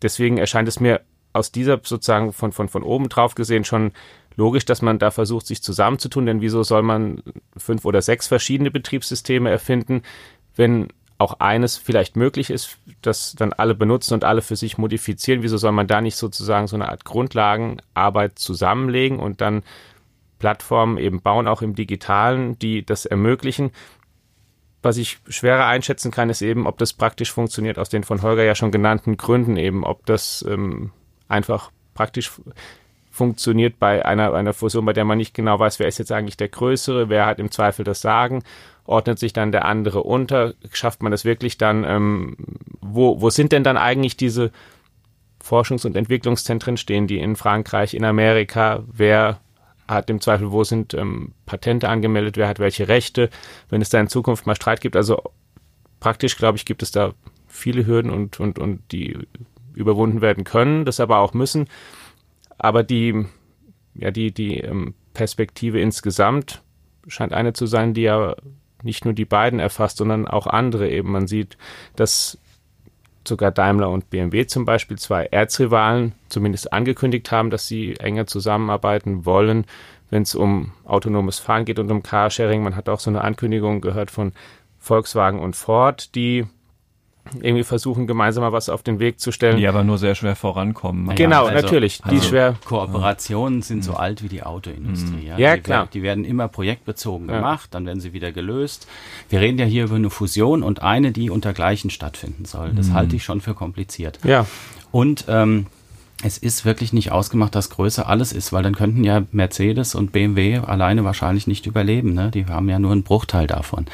Deswegen 0.00 0.38
erscheint 0.38 0.68
es 0.68 0.80
mir 0.80 1.02
aus 1.34 1.52
dieser 1.52 1.80
sozusagen 1.82 2.32
von, 2.32 2.52
von, 2.52 2.68
von 2.68 2.82
oben 2.82 3.10
drauf 3.10 3.34
gesehen 3.34 3.64
schon 3.64 3.92
logisch, 4.36 4.64
dass 4.64 4.80
man 4.80 4.98
da 4.98 5.10
versucht, 5.10 5.46
sich 5.46 5.62
zusammenzutun, 5.62 6.24
denn 6.24 6.40
wieso 6.40 6.62
soll 6.62 6.82
man 6.82 7.22
fünf 7.58 7.84
oder 7.84 8.00
sechs 8.00 8.26
verschiedene 8.26 8.70
Betriebssysteme 8.70 9.50
erfinden, 9.50 10.02
wenn 10.56 10.88
auch 11.18 11.40
eines 11.40 11.76
vielleicht 11.76 12.16
möglich 12.16 12.48
ist, 12.48 12.78
das 13.02 13.34
dann 13.36 13.52
alle 13.52 13.74
benutzen 13.74 14.14
und 14.14 14.24
alle 14.24 14.40
für 14.40 14.54
sich 14.54 14.78
modifizieren. 14.78 15.42
Wieso 15.42 15.56
soll 15.56 15.72
man 15.72 15.88
da 15.88 16.00
nicht 16.00 16.16
sozusagen 16.16 16.68
so 16.68 16.76
eine 16.76 16.88
Art 16.88 17.04
Grundlagenarbeit 17.04 18.38
zusammenlegen 18.38 19.18
und 19.18 19.40
dann 19.40 19.64
Plattformen 20.38 20.96
eben 20.96 21.20
bauen, 21.20 21.48
auch 21.48 21.60
im 21.60 21.74
digitalen, 21.74 22.56
die 22.60 22.86
das 22.86 23.04
ermöglichen? 23.04 23.72
Was 24.80 24.96
ich 24.96 25.18
schwerer 25.28 25.66
einschätzen 25.66 26.12
kann, 26.12 26.30
ist 26.30 26.40
eben, 26.40 26.68
ob 26.68 26.78
das 26.78 26.92
praktisch 26.92 27.32
funktioniert 27.32 27.80
aus 27.80 27.88
den 27.88 28.04
von 28.04 28.22
Holger 28.22 28.44
ja 28.44 28.54
schon 28.54 28.70
genannten 28.70 29.16
Gründen 29.16 29.56
eben, 29.56 29.82
ob 29.82 30.06
das 30.06 30.44
ähm, 30.48 30.92
einfach 31.26 31.72
praktisch 31.94 32.30
funktioniert 33.10 33.80
bei 33.80 34.04
einer, 34.04 34.32
einer 34.34 34.52
Fusion, 34.52 34.84
bei 34.84 34.92
der 34.92 35.04
man 35.04 35.18
nicht 35.18 35.34
genau 35.34 35.58
weiß, 35.58 35.80
wer 35.80 35.88
ist 35.88 35.98
jetzt 35.98 36.12
eigentlich 36.12 36.36
der 36.36 36.48
Größere, 36.48 37.08
wer 37.08 37.26
hat 37.26 37.40
im 37.40 37.50
Zweifel 37.50 37.84
das 37.84 38.00
Sagen 38.00 38.44
ordnet 38.88 39.18
sich 39.18 39.32
dann 39.32 39.52
der 39.52 39.64
andere 39.64 40.02
unter? 40.02 40.54
Schafft 40.72 41.02
man 41.02 41.12
das 41.12 41.24
wirklich 41.24 41.58
dann? 41.58 41.84
Ähm, 41.84 42.36
wo, 42.80 43.20
wo 43.20 43.30
sind 43.30 43.52
denn 43.52 43.64
dann 43.64 43.76
eigentlich 43.76 44.16
diese 44.16 44.50
Forschungs- 45.42 45.86
und 45.86 45.96
Entwicklungszentren 45.96 46.76
stehen, 46.76 47.06
die 47.06 47.18
in 47.18 47.36
Frankreich, 47.36 47.94
in 47.94 48.04
Amerika? 48.04 48.82
Wer 48.90 49.40
hat 49.86 50.10
im 50.10 50.20
Zweifel, 50.20 50.52
wo 50.52 50.64
sind 50.64 50.94
ähm, 50.94 51.32
Patente 51.46 51.88
angemeldet? 51.88 52.36
Wer 52.36 52.48
hat 52.48 52.58
welche 52.58 52.88
Rechte? 52.88 53.30
Wenn 53.68 53.82
es 53.82 53.90
da 53.90 54.00
in 54.00 54.08
Zukunft 54.08 54.46
mal 54.46 54.56
Streit 54.56 54.80
gibt, 54.80 54.96
also 54.96 55.22
praktisch, 56.00 56.36
glaube 56.36 56.56
ich, 56.56 56.64
gibt 56.64 56.82
es 56.82 56.90
da 56.90 57.14
viele 57.46 57.86
Hürden 57.86 58.10
und, 58.10 58.40
und, 58.40 58.58
und 58.58 58.80
die 58.92 59.18
überwunden 59.74 60.20
werden 60.20 60.44
können, 60.44 60.84
das 60.84 61.00
aber 61.00 61.18
auch 61.18 61.34
müssen. 61.34 61.68
Aber 62.58 62.82
die, 62.82 63.26
ja, 63.94 64.10
die, 64.10 64.32
die 64.32 64.58
ähm, 64.58 64.94
Perspektive 65.14 65.80
insgesamt 65.80 66.62
scheint 67.06 67.32
eine 67.32 67.52
zu 67.52 67.66
sein, 67.66 67.94
die 67.94 68.02
ja 68.02 68.36
nicht 68.82 69.04
nur 69.04 69.14
die 69.14 69.24
beiden 69.24 69.60
erfasst, 69.60 69.98
sondern 69.98 70.26
auch 70.28 70.46
andere 70.46 70.88
eben. 70.88 71.12
Man 71.12 71.26
sieht, 71.26 71.56
dass 71.96 72.38
sogar 73.26 73.50
Daimler 73.50 73.90
und 73.90 74.10
BMW 74.10 74.46
zum 74.46 74.64
Beispiel 74.64 74.98
zwei 74.98 75.26
Erzrivalen 75.26 76.12
zumindest 76.28 76.72
angekündigt 76.72 77.30
haben, 77.30 77.50
dass 77.50 77.66
sie 77.66 77.96
enger 77.96 78.26
zusammenarbeiten 78.26 79.26
wollen, 79.26 79.66
wenn 80.10 80.22
es 80.22 80.34
um 80.34 80.72
autonomes 80.84 81.38
Fahren 81.38 81.64
geht 81.64 81.78
und 81.78 81.90
um 81.90 82.02
Carsharing. 82.02 82.62
Man 82.62 82.76
hat 82.76 82.88
auch 82.88 83.00
so 83.00 83.10
eine 83.10 83.22
Ankündigung 83.22 83.80
gehört 83.80 84.10
von 84.10 84.32
Volkswagen 84.78 85.40
und 85.40 85.56
Ford, 85.56 86.14
die 86.14 86.46
irgendwie 87.40 87.64
versuchen, 87.64 88.06
gemeinsam 88.06 88.42
mal 88.42 88.52
was 88.52 88.68
auf 88.68 88.82
den 88.82 88.98
Weg 88.98 89.20
zu 89.20 89.32
stellen. 89.32 89.56
Die 89.56 89.66
aber 89.66 89.84
nur 89.84 89.98
sehr 89.98 90.14
schwer 90.14 90.36
vorankommen. 90.36 91.08
Ja, 91.08 91.14
genau, 91.14 91.46
also, 91.46 91.62
natürlich. 91.62 91.98
Die 92.02 92.10
also 92.10 92.28
schwer. 92.28 92.54
Kooperationen 92.64 93.62
sind 93.62 93.84
so 93.84 93.94
alt 93.94 94.22
wie 94.22 94.28
die 94.28 94.42
Autoindustrie. 94.42 95.22
Mhm. 95.22 95.26
Ja, 95.26 95.38
ja 95.38 95.56
die 95.56 95.62
klar. 95.62 95.80
Werden, 95.80 95.90
die 95.92 96.02
werden 96.02 96.24
immer 96.24 96.48
projektbezogen 96.48 97.28
ja. 97.28 97.36
gemacht, 97.36 97.74
dann 97.74 97.86
werden 97.86 98.00
sie 98.00 98.12
wieder 98.12 98.32
gelöst. 98.32 98.88
Wir 99.28 99.40
reden 99.40 99.58
ja 99.58 99.64
hier 99.64 99.84
über 99.84 99.96
eine 99.96 100.10
Fusion 100.10 100.62
und 100.62 100.82
eine, 100.82 101.12
die 101.12 101.30
unter 101.30 101.52
gleichen 101.52 101.90
stattfinden 101.90 102.44
soll. 102.44 102.72
Das 102.74 102.88
mhm. 102.88 102.94
halte 102.94 103.16
ich 103.16 103.24
schon 103.24 103.40
für 103.40 103.54
kompliziert. 103.54 104.18
Ja. 104.24 104.46
Und 104.90 105.26
ähm, 105.28 105.66
es 106.22 106.36
ist 106.36 106.64
wirklich 106.64 106.92
nicht 106.92 107.12
ausgemacht, 107.12 107.54
dass 107.54 107.70
Größe 107.70 108.06
alles 108.06 108.32
ist, 108.32 108.52
weil 108.52 108.64
dann 108.64 108.74
könnten 108.74 109.04
ja 109.04 109.22
Mercedes 109.30 109.94
und 109.94 110.10
BMW 110.10 110.58
alleine 110.58 111.04
wahrscheinlich 111.04 111.46
nicht 111.46 111.66
überleben. 111.66 112.12
Ne? 112.12 112.30
Die 112.32 112.46
haben 112.46 112.68
ja 112.68 112.80
nur 112.80 112.90
einen 112.90 113.04
Bruchteil 113.04 113.46
davon. 113.46 113.86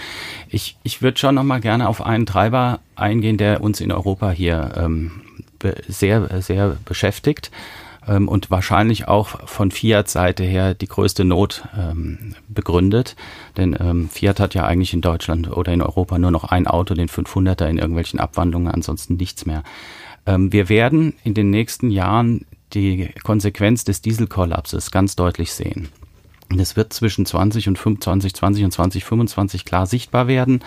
Ich, 0.48 0.76
ich 0.84 1.02
würde 1.02 1.18
schon 1.18 1.34
noch 1.34 1.44
mal 1.44 1.60
gerne 1.60 1.88
auf 1.88 2.00
einen 2.04 2.24
Treiber 2.24 2.80
eingehen, 2.96 3.36
der 3.36 3.62
uns 3.62 3.80
in 3.80 3.92
Europa 3.92 4.30
hier 4.30 4.72
ähm, 4.76 5.20
sehr, 5.86 6.40
sehr 6.40 6.76
beschäftigt 6.86 7.50
ähm, 8.08 8.28
und 8.28 8.50
wahrscheinlich 8.50 9.06
auch 9.06 9.46
von 9.46 9.70
Fiat-Seite 9.70 10.44
her 10.44 10.74
die 10.74 10.88
größte 10.88 11.24
Not 11.24 11.64
ähm, 11.76 12.34
begründet. 12.48 13.16
Denn 13.58 13.76
ähm, 13.78 14.08
Fiat 14.08 14.40
hat 14.40 14.54
ja 14.54 14.64
eigentlich 14.64 14.94
in 14.94 15.00
Deutschland 15.02 15.54
oder 15.54 15.72
in 15.72 15.82
Europa 15.82 16.18
nur 16.18 16.30
noch 16.30 16.44
ein 16.44 16.66
Auto, 16.66 16.94
den 16.94 17.08
500er 17.08 17.66
in 17.66 17.78
irgendwelchen 17.78 18.18
Abwandlungen, 18.18 18.68
ansonsten 18.68 19.16
nichts 19.16 19.46
mehr. 19.46 19.62
Ähm, 20.26 20.52
wir 20.52 20.68
werden 20.68 21.14
in 21.24 21.34
den 21.34 21.50
nächsten 21.50 21.90
Jahren 21.90 22.46
die 22.72 23.10
Konsequenz 23.22 23.84
des 23.84 24.02
Dieselkollapses 24.02 24.90
ganz 24.90 25.16
deutlich 25.16 25.52
sehen. 25.52 25.88
Das 26.50 26.76
wird 26.76 26.92
zwischen 26.92 27.26
20 27.26 27.68
und 27.68 27.78
25, 27.78 28.34
20 28.34 28.64
und 28.64 28.70
2025 28.70 29.64
klar 29.64 29.86
sichtbar 29.86 30.28
werden. 30.28 30.60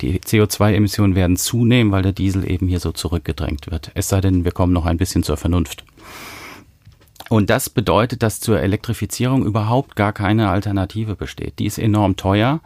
Die 0.00 0.18
CO2-Emissionen 0.18 1.14
werden 1.14 1.36
zunehmen, 1.36 1.92
weil 1.92 2.02
der 2.02 2.12
Diesel 2.12 2.50
eben 2.50 2.68
hier 2.68 2.80
so 2.80 2.92
zurückgedrängt 2.92 3.70
wird. 3.70 3.90
Es 3.94 4.08
sei 4.08 4.20
denn, 4.20 4.44
wir 4.44 4.52
kommen 4.52 4.72
noch 4.72 4.86
ein 4.86 4.98
bisschen 4.98 5.22
zur 5.22 5.36
Vernunft. 5.36 5.84
Und 7.28 7.48
das 7.48 7.70
bedeutet, 7.70 8.24
dass 8.24 8.40
zur 8.40 8.60
Elektrifizierung 8.60 9.46
überhaupt 9.46 9.94
gar 9.94 10.12
keine 10.12 10.50
Alternative 10.50 11.14
besteht. 11.14 11.60
Die 11.60 11.66
ist 11.66 11.78
enorm 11.78 12.16
teuer. 12.16 12.60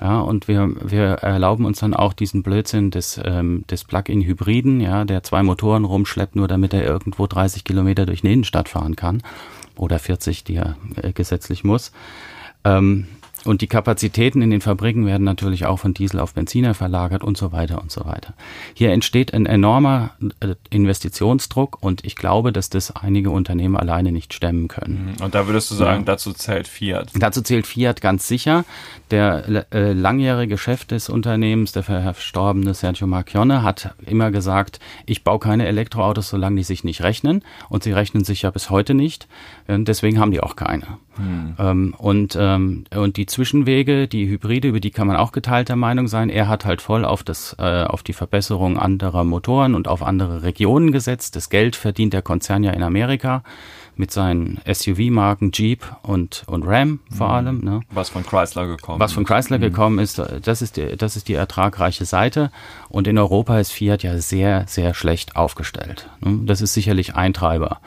Ja, 0.00 0.20
und 0.20 0.46
wir, 0.46 0.74
wir 0.80 1.04
erlauben 1.06 1.64
uns 1.64 1.80
dann 1.80 1.92
auch 1.92 2.12
diesen 2.12 2.44
Blödsinn 2.44 2.90
des, 2.92 3.20
ähm, 3.24 3.64
des 3.68 3.84
Plug-in-Hybriden, 3.84 4.80
ja, 4.80 5.04
der 5.04 5.24
zwei 5.24 5.42
Motoren 5.42 5.84
rumschleppt, 5.84 6.36
nur 6.36 6.46
damit 6.46 6.72
er 6.72 6.84
irgendwo 6.84 7.26
30 7.26 7.64
Kilometer 7.64 8.06
durch 8.06 8.22
eine 8.22 8.32
Innenstadt 8.32 8.68
fahren 8.68 8.94
kann. 8.94 9.22
Oder 9.76 9.98
40, 9.98 10.44
die 10.44 10.56
er 10.56 10.76
äh, 11.02 11.12
gesetzlich 11.12 11.64
muss. 11.64 11.92
Ähm, 12.64 13.08
und 13.44 13.60
die 13.62 13.66
Kapazitäten 13.66 14.42
in 14.42 14.50
den 14.50 14.60
Fabriken 14.60 15.06
werden 15.06 15.24
natürlich 15.24 15.66
auch 15.66 15.78
von 15.78 15.94
Diesel 15.94 16.20
auf 16.20 16.34
Benziner 16.34 16.74
verlagert 16.74 17.22
und 17.22 17.36
so 17.36 17.52
weiter 17.52 17.80
und 17.80 17.90
so 17.90 18.04
weiter. 18.04 18.34
Hier 18.74 18.92
entsteht 18.92 19.32
ein 19.32 19.46
enormer 19.46 20.10
äh, 20.40 20.54
Investitionsdruck 20.70 21.78
und 21.80 22.04
ich 22.04 22.16
glaube, 22.16 22.52
dass 22.52 22.70
das 22.70 22.94
einige 22.94 23.30
Unternehmen 23.30 23.76
alleine 23.76 24.12
nicht 24.12 24.34
stemmen 24.34 24.68
können. 24.68 25.14
Mhm. 25.16 25.24
Und 25.24 25.34
da 25.34 25.46
würdest 25.46 25.70
du 25.70 25.74
sagen, 25.74 26.00
ja. 26.00 26.06
dazu 26.06 26.32
zählt 26.32 26.68
Fiat? 26.68 27.10
Dazu 27.14 27.42
zählt 27.42 27.66
Fiat 27.66 28.00
ganz 28.00 28.28
sicher. 28.28 28.64
Der 29.10 29.66
äh, 29.72 29.92
langjährige 29.92 30.58
Chef 30.58 30.84
des 30.84 31.08
Unternehmens, 31.08 31.72
der 31.72 31.82
verstorbene 31.82 32.74
Sergio 32.74 33.06
Marchionne, 33.06 33.62
hat 33.62 33.94
immer 34.04 34.30
gesagt, 34.30 34.80
ich 35.06 35.24
baue 35.24 35.38
keine 35.38 35.66
Elektroautos, 35.66 36.28
solange 36.28 36.56
die 36.56 36.64
sich 36.64 36.84
nicht 36.84 37.02
rechnen. 37.02 37.42
Und 37.68 37.84
sie 37.84 37.92
rechnen 37.92 38.24
sich 38.24 38.42
ja 38.42 38.50
bis 38.50 38.68
heute 38.70 38.94
nicht. 38.94 39.28
Deswegen 39.66 40.18
haben 40.18 40.30
die 40.30 40.40
auch 40.40 40.56
keine. 40.56 40.98
Hm. 41.16 41.54
Ähm, 41.58 41.94
und, 41.98 42.36
ähm, 42.38 42.84
und 42.94 43.16
die 43.16 43.26
Zwischenwege, 43.28 44.08
die 44.08 44.28
Hybride, 44.28 44.68
über 44.68 44.80
die 44.80 44.90
kann 44.90 45.06
man 45.06 45.16
auch 45.16 45.32
geteilter 45.32 45.76
Meinung 45.76 46.08
sein. 46.08 46.30
Er 46.30 46.48
hat 46.48 46.64
halt 46.64 46.82
voll 46.82 47.04
auf, 47.04 47.22
das, 47.22 47.54
äh, 47.58 47.84
auf 47.84 48.02
die 48.02 48.12
Verbesserung 48.12 48.78
anderer 48.78 49.24
Motoren 49.24 49.74
und 49.74 49.88
auf 49.88 50.02
andere 50.02 50.42
Regionen 50.42 50.92
gesetzt. 50.92 51.36
Das 51.36 51.50
Geld 51.50 51.76
verdient 51.76 52.12
der 52.12 52.22
Konzern 52.22 52.64
ja 52.64 52.72
in 52.72 52.82
Amerika 52.82 53.42
mit 53.98 54.10
seinen 54.10 54.60
SUV-Marken 54.64 55.50
Jeep 55.52 55.84
und, 56.02 56.44
und 56.46 56.62
Ram 56.64 57.00
vor 57.10 57.28
hm. 57.28 57.34
allem. 57.34 57.60
Ne? 57.60 57.80
Was 57.90 58.08
von 58.08 58.24
Chrysler 58.24 58.66
gekommen 58.66 59.00
Was 59.00 59.12
von 59.12 59.24
Chrysler 59.24 59.58
mhm. 59.58 59.62
gekommen 59.62 59.98
ist, 59.98 60.22
das 60.42 60.62
ist, 60.62 60.76
die, 60.76 60.96
das 60.96 61.16
ist 61.16 61.28
die 61.28 61.34
ertragreiche 61.34 62.04
Seite. 62.04 62.50
Und 62.88 63.06
in 63.06 63.18
Europa 63.18 63.58
ist 63.58 63.72
Fiat 63.72 64.02
ja 64.02 64.18
sehr, 64.18 64.64
sehr 64.68 64.94
schlecht 64.94 65.36
aufgestellt. 65.36 66.08
Ne? 66.20 66.40
Das 66.44 66.60
ist 66.60 66.74
sicherlich 66.74 67.16
ein 67.16 67.34
Treiber. 67.34 67.80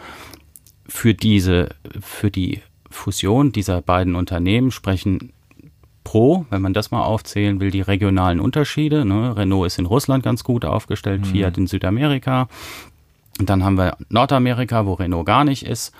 Für 0.87 1.13
diese, 1.13 1.69
für 2.01 2.29
die 2.29 2.61
Fusion 2.91 3.51
dieser 3.51 3.81
beiden 3.81 4.15
Unternehmen 4.15 4.71
sprechen 4.71 5.33
Pro, 6.03 6.45
wenn 6.49 6.61
man 6.61 6.73
das 6.73 6.91
mal 6.91 7.03
aufzählen 7.03 7.59
will, 7.59 7.71
die 7.71 7.81
regionalen 7.81 8.39
Unterschiede. 8.39 9.05
Ne? 9.05 9.35
Renault 9.37 9.67
ist 9.67 9.79
in 9.79 9.85
Russland 9.85 10.23
ganz 10.23 10.43
gut 10.43 10.65
aufgestellt, 10.65 11.21
mhm. 11.21 11.25
Fiat 11.25 11.57
in 11.57 11.67
Südamerika. 11.67 12.47
Und 13.39 13.49
dann 13.49 13.63
haben 13.63 13.77
wir 13.77 13.97
Nordamerika, 14.09 14.85
wo 14.85 14.93
Renault 14.93 15.25
gar 15.25 15.43
nicht 15.43 15.65
ist. 15.65 15.93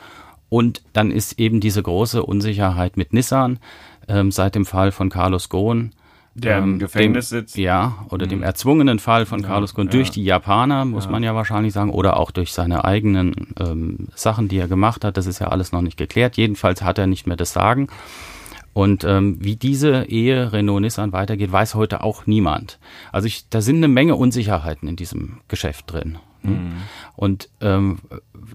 Und 0.50 0.82
dann 0.94 1.12
ist 1.12 1.40
eben 1.40 1.60
diese 1.62 1.82
große 1.82 2.24
Unsicherheit 2.24 2.98
mit 2.98 3.14
Nissan 3.14 3.60
ähm, 4.08 4.32
seit 4.32 4.56
dem 4.56 4.66
Fall 4.66 4.92
von 4.92 5.10
Carlos 5.10 5.50
Ghosn. 5.50 5.94
Der 6.34 6.58
ähm, 6.58 6.64
im 6.64 6.80
Gefängnis 6.80 7.30
dem, 7.30 7.40
sitzt. 7.40 7.58
Ja, 7.58 8.06
oder 8.10 8.26
mhm. 8.26 8.30
dem 8.30 8.44
erzwungenen 8.44 9.00
Fall 9.00 9.26
von 9.26 9.42
ja, 9.42 9.48
Carlos 9.48 9.74
Ghosn 9.74 9.88
ja. 9.88 9.92
durch 9.92 10.12
die 10.12 10.24
Japaner, 10.24 10.86
muss 10.86 11.06
ja. 11.06 11.12
man 11.12 11.24
ja 11.24 11.36
wahrscheinlich 11.36 11.74
sagen, 11.74 11.90
oder 11.90 12.18
auch 12.18 12.32
durch 12.32 12.54
seine 12.54 12.86
eigenen 12.86 13.54
ähm, 13.60 14.08
Sachen, 14.16 14.48
die 14.48 14.58
er 14.58 14.68
gemacht 14.68 15.04
hat. 15.04 15.18
Das 15.18 15.26
ist 15.26 15.40
ja 15.40 15.48
alles 15.48 15.72
noch 15.72 15.82
nicht 15.82 15.98
geklärt. 15.98 16.38
Jedenfalls 16.38 16.82
hat 16.82 16.98
er 16.98 17.08
nicht 17.08 17.28
mehr 17.28 17.38
das 17.38 17.54
Sagen. 17.54 17.88
Und 18.74 19.04
ähm, 19.04 19.38
wie 19.42 19.58
diese 19.58 20.06
Ehe 20.06 20.54
Renault-Nissan 20.54 21.12
weitergeht, 21.12 21.52
weiß 21.52 21.76
heute 21.76 22.02
auch 22.04 22.26
niemand. 22.26 22.80
Also 23.12 23.28
ich, 23.28 23.50
da 23.50 23.62
sind 23.62 23.78
eine 23.78 23.90
Menge 23.90 24.16
Unsicherheiten 24.16 24.88
in 24.88 24.96
diesem 24.96 25.42
Geschäft 25.50 25.92
drin. 25.92 26.18
Mhm. 26.44 26.74
Und 27.16 27.50
ähm, 27.60 28.00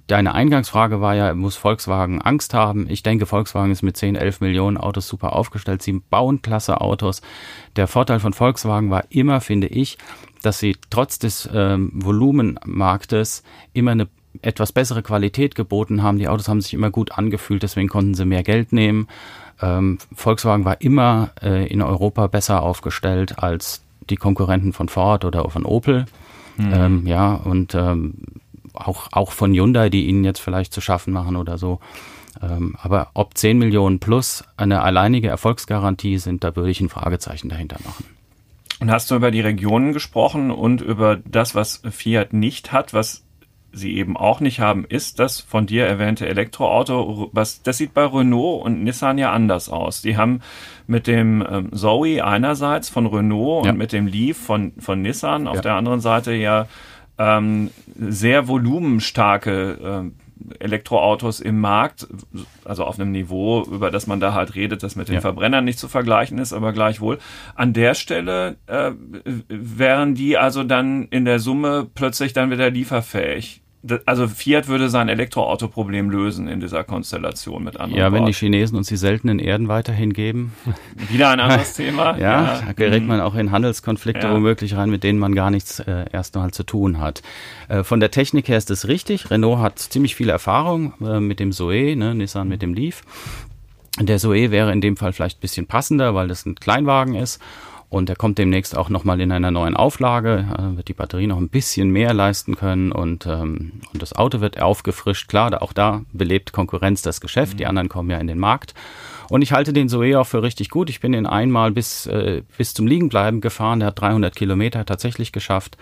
deine 0.06 0.34
Eingangsfrage 0.34 1.00
war 1.00 1.14
ja, 1.14 1.34
muss 1.34 1.56
Volkswagen 1.56 2.20
Angst 2.22 2.54
haben? 2.54 2.86
Ich 2.88 3.02
denke, 3.02 3.26
Volkswagen 3.26 3.72
ist 3.72 3.82
mit 3.82 3.96
10, 3.96 4.16
11 4.16 4.40
Millionen 4.40 4.76
Autos 4.76 5.08
super 5.08 5.34
aufgestellt. 5.34 5.82
Sie 5.82 5.92
bauen 5.94 6.42
klasse 6.42 6.80
Autos. 6.80 7.22
Der 7.76 7.86
Vorteil 7.86 8.20
von 8.20 8.32
Volkswagen 8.32 8.90
war 8.90 9.04
immer, 9.10 9.40
finde 9.40 9.66
ich, 9.66 9.98
dass 10.42 10.58
sie 10.58 10.76
trotz 10.90 11.18
des 11.18 11.48
ähm, 11.52 11.90
Volumenmarktes 11.92 13.42
immer 13.72 13.92
eine 13.92 14.08
etwas 14.42 14.72
bessere 14.72 15.02
Qualität 15.02 15.54
geboten 15.54 16.02
haben. 16.02 16.18
Die 16.18 16.28
Autos 16.28 16.48
haben 16.48 16.60
sich 16.60 16.74
immer 16.74 16.90
gut 16.90 17.12
angefühlt, 17.12 17.62
deswegen 17.62 17.88
konnten 17.88 18.14
sie 18.14 18.24
mehr 18.24 18.42
Geld 18.42 18.72
nehmen. 18.72 19.08
Ähm, 19.60 19.98
Volkswagen 20.14 20.64
war 20.64 20.80
immer 20.80 21.30
äh, 21.42 21.66
in 21.66 21.82
Europa 21.82 22.26
besser 22.26 22.62
aufgestellt 22.62 23.38
als 23.38 23.82
die 24.10 24.16
Konkurrenten 24.16 24.72
von 24.72 24.88
Ford 24.88 25.24
oder 25.24 25.48
von 25.48 25.64
Opel. 25.64 26.04
Mhm. 26.58 26.72
Ähm, 26.72 27.06
ja, 27.06 27.34
und 27.34 27.74
ähm, 27.74 28.14
auch, 28.76 29.08
auch 29.12 29.32
von 29.32 29.52
Hyundai, 29.52 29.90
die 29.90 30.06
ihnen 30.06 30.24
jetzt 30.24 30.40
vielleicht 30.40 30.72
zu 30.72 30.80
schaffen 30.80 31.12
machen 31.12 31.36
oder 31.36 31.58
so. 31.58 31.80
Ähm, 32.42 32.76
aber 32.80 33.10
ob 33.14 33.36
10 33.36 33.58
Millionen 33.58 33.98
plus 33.98 34.44
eine 34.56 34.82
alleinige 34.82 35.28
Erfolgsgarantie 35.28 36.18
sind, 36.18 36.44
da 36.44 36.54
würde 36.54 36.70
ich 36.70 36.80
ein 36.80 36.88
Fragezeichen 36.88 37.48
dahinter 37.48 37.78
machen. 37.84 38.04
Und 38.78 38.90
hast 38.90 39.10
du 39.10 39.14
über 39.14 39.30
die 39.30 39.40
Regionen 39.40 39.92
gesprochen 39.92 40.50
und 40.50 40.82
über 40.82 41.16
das, 41.16 41.54
was 41.54 41.82
Fiat 41.90 42.34
nicht 42.34 42.72
hat, 42.72 42.92
was 42.92 43.26
sie 43.72 43.96
eben 43.96 44.16
auch 44.16 44.40
nicht 44.40 44.60
haben, 44.60 44.84
ist 44.86 45.18
das 45.18 45.40
von 45.40 45.66
dir 45.66 45.86
erwähnte 45.86 46.26
Elektroauto. 46.26 47.30
Was, 47.32 47.62
das 47.62 47.78
sieht 47.78 47.94
bei 47.94 48.04
Renault 48.04 48.64
und 48.64 48.82
Nissan 48.82 49.18
ja 49.18 49.32
anders 49.32 49.68
aus. 49.68 50.02
Die 50.02 50.16
haben 50.16 50.40
mit 50.86 51.06
dem 51.06 51.44
ähm, 51.48 51.72
Zoe 51.72 52.24
einerseits 52.24 52.88
von 52.88 53.06
Renault 53.06 53.66
ja. 53.66 53.72
und 53.72 53.78
mit 53.78 53.92
dem 53.92 54.06
Leaf 54.06 54.38
von, 54.38 54.72
von 54.78 55.02
Nissan 55.02 55.46
auf 55.46 55.56
ja. 55.56 55.62
der 55.62 55.74
anderen 55.74 56.00
Seite 56.00 56.32
ja 56.32 56.66
ähm, 57.18 57.70
sehr 57.98 58.48
volumenstarke 58.48 60.10
äh, 60.10 60.62
Elektroautos 60.62 61.40
im 61.40 61.60
Markt, 61.60 62.06
also 62.64 62.84
auf 62.84 63.00
einem 63.00 63.10
Niveau, 63.10 63.62
über 63.64 63.90
das 63.90 64.06
man 64.06 64.20
da 64.20 64.34
halt 64.34 64.54
redet, 64.54 64.82
das 64.82 64.94
mit 64.94 65.08
den 65.08 65.16
ja. 65.16 65.20
Verbrennern 65.20 65.64
nicht 65.64 65.78
zu 65.78 65.88
vergleichen 65.88 66.38
ist, 66.38 66.52
aber 66.52 66.72
gleichwohl. 66.72 67.18
An 67.54 67.72
der 67.72 67.94
Stelle 67.94 68.56
äh, 68.66 68.92
wären 69.48 70.14
die 70.14 70.36
also 70.36 70.62
dann 70.62 71.08
in 71.08 71.24
der 71.24 71.38
Summe 71.38 71.88
plötzlich 71.94 72.32
dann 72.32 72.50
wieder 72.50 72.70
lieferfähig 72.70 73.62
also 74.04 74.28
Fiat 74.28 74.68
würde 74.68 74.88
sein 74.88 75.08
Elektroauto-Problem 75.08 76.10
lösen 76.10 76.48
in 76.48 76.60
dieser 76.60 76.84
Konstellation 76.84 77.64
mit 77.64 77.78
anderen. 77.78 77.98
Ja, 77.98 78.06
wenn 78.06 78.20
Worten. 78.20 78.26
die 78.26 78.32
Chinesen 78.32 78.76
uns 78.76 78.88
die 78.88 78.96
seltenen 78.96 79.38
Erden 79.38 79.68
weiterhin 79.68 80.12
geben. 80.12 80.52
Wieder 81.10 81.30
ein 81.30 81.40
anderes 81.40 81.72
Thema. 81.76 82.18
Ja, 82.18 82.42
ja, 82.42 82.62
da 82.66 82.72
gerät 82.72 83.04
man 83.04 83.20
auch 83.20 83.34
in 83.34 83.50
Handelskonflikte 83.50 84.26
ja. 84.26 84.34
womöglich 84.34 84.76
rein, 84.76 84.90
mit 84.90 85.04
denen 85.04 85.18
man 85.18 85.34
gar 85.34 85.50
nichts 85.50 85.80
äh, 85.80 86.06
erst 86.12 86.34
mal 86.34 86.50
zu 86.52 86.64
tun 86.64 86.98
hat. 86.98 87.22
Äh, 87.68 87.82
von 87.82 88.00
der 88.00 88.10
Technik 88.10 88.48
her 88.48 88.58
ist 88.58 88.70
es 88.70 88.88
richtig. 88.88 89.30
Renault 89.30 89.60
hat 89.60 89.78
ziemlich 89.78 90.14
viel 90.14 90.28
Erfahrung 90.28 90.92
äh, 91.00 91.20
mit 91.20 91.40
dem 91.40 91.52
Zoe, 91.52 91.96
ne, 91.96 92.14
Nissan 92.14 92.48
mit 92.48 92.62
dem 92.62 92.74
Leaf. 92.74 93.02
Der 93.98 94.18
Zoe 94.18 94.50
wäre 94.50 94.72
in 94.72 94.80
dem 94.80 94.96
Fall 94.96 95.12
vielleicht 95.12 95.38
ein 95.38 95.40
bisschen 95.40 95.66
passender, 95.66 96.14
weil 96.14 96.28
das 96.28 96.44
ein 96.44 96.54
Kleinwagen 96.54 97.14
ist. 97.14 97.40
Und 97.88 98.10
er 98.10 98.16
kommt 98.16 98.38
demnächst 98.38 98.76
auch 98.76 98.88
nochmal 98.88 99.20
in 99.20 99.30
einer 99.30 99.50
neuen 99.50 99.76
Auflage, 99.76 100.46
äh, 100.58 100.76
wird 100.76 100.88
die 100.88 100.94
Batterie 100.94 101.28
noch 101.28 101.38
ein 101.38 101.48
bisschen 101.48 101.90
mehr 101.90 102.12
leisten 102.12 102.56
können 102.56 102.90
und, 102.90 103.26
ähm, 103.26 103.80
und 103.92 104.02
das 104.02 104.12
Auto 104.12 104.40
wird 104.40 104.60
aufgefrischt. 104.60 105.28
Klar, 105.28 105.62
auch 105.62 105.72
da 105.72 106.02
belebt 106.12 106.52
Konkurrenz 106.52 107.02
das 107.02 107.20
Geschäft, 107.20 107.54
mhm. 107.54 107.58
die 107.58 107.66
anderen 107.66 107.88
kommen 107.88 108.10
ja 108.10 108.18
in 108.18 108.26
den 108.26 108.38
Markt. 108.38 108.74
Und 109.28 109.42
ich 109.42 109.52
halte 109.52 109.72
den 109.72 109.88
Zoe 109.88 110.18
auch 110.18 110.26
für 110.26 110.42
richtig 110.42 110.68
gut. 110.70 110.90
Ich 110.90 111.00
bin 111.00 111.12
ihn 111.12 111.26
einmal 111.26 111.70
bis, 111.70 112.06
äh, 112.06 112.42
bis 112.58 112.74
zum 112.74 112.86
Liegenbleiben 112.86 113.40
gefahren, 113.40 113.80
der 113.80 113.88
hat 113.88 114.00
300 114.00 114.34
Kilometer 114.34 114.84
tatsächlich 114.84 115.32
geschafft. 115.32 115.76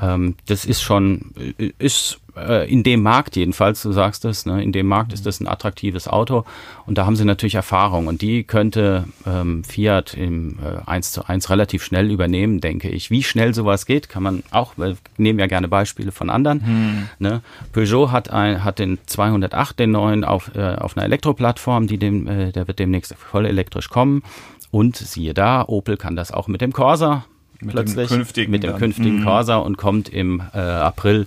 Ähm, 0.00 0.36
das 0.46 0.64
ist 0.64 0.82
schon, 0.82 1.32
äh, 1.58 1.72
ist 1.78 2.20
äh, 2.36 2.70
in 2.70 2.82
dem 2.82 3.02
Markt 3.02 3.36
jedenfalls, 3.36 3.82
du 3.82 3.92
sagst 3.92 4.24
es, 4.24 4.46
ne, 4.46 4.62
in 4.62 4.72
dem 4.72 4.86
Markt 4.86 5.12
ist 5.12 5.26
das 5.26 5.40
ein 5.40 5.48
attraktives 5.48 6.08
Auto 6.08 6.44
und 6.86 6.98
da 6.98 7.06
haben 7.06 7.16
sie 7.16 7.24
natürlich 7.24 7.54
Erfahrung 7.54 8.06
und 8.06 8.22
die 8.22 8.44
könnte 8.44 9.04
ähm, 9.26 9.64
Fiat 9.64 10.14
im 10.14 10.58
äh, 10.58 10.88
1 10.88 11.12
zu 11.12 11.26
1 11.26 11.50
relativ 11.50 11.84
schnell 11.84 12.10
übernehmen, 12.10 12.60
denke 12.60 12.88
ich. 12.88 13.10
Wie 13.10 13.22
schnell 13.22 13.54
sowas 13.54 13.86
geht, 13.86 14.08
kann 14.08 14.22
man 14.22 14.42
auch, 14.50 14.74
wir 14.76 14.96
nehmen 15.16 15.38
ja 15.38 15.46
gerne 15.46 15.68
Beispiele 15.68 16.12
von 16.12 16.30
anderen. 16.30 16.66
Hm. 16.66 17.08
Ne? 17.18 17.42
Peugeot 17.72 18.10
hat, 18.10 18.30
ein, 18.30 18.64
hat 18.64 18.78
den 18.78 18.98
208, 19.06 19.78
den 19.78 19.90
neuen, 19.90 20.24
auf, 20.24 20.54
äh, 20.54 20.74
auf 20.76 20.96
einer 20.96 21.04
Elektroplattform, 21.04 21.86
die 21.86 21.98
dem, 21.98 22.26
äh, 22.26 22.52
der 22.52 22.66
wird 22.66 22.78
demnächst 22.78 23.14
voll 23.14 23.46
elektrisch 23.46 23.88
kommen. 23.88 24.22
Und 24.70 24.96
siehe 24.96 25.34
da, 25.34 25.64
Opel 25.68 25.98
kann 25.98 26.16
das 26.16 26.32
auch 26.32 26.48
mit 26.48 26.62
dem 26.62 26.72
Corsa, 26.72 27.26
mit 27.62 27.74
plötzlich 27.74 28.08
dem 28.08 28.18
künftigen 28.18 28.50
mit 28.50 28.62
dem 28.62 28.76
künftigen 28.76 29.20
mhm. 29.20 29.24
Corsa 29.24 29.56
und 29.56 29.76
kommt 29.76 30.08
im 30.08 30.42
äh, 30.52 30.58
April 30.58 31.26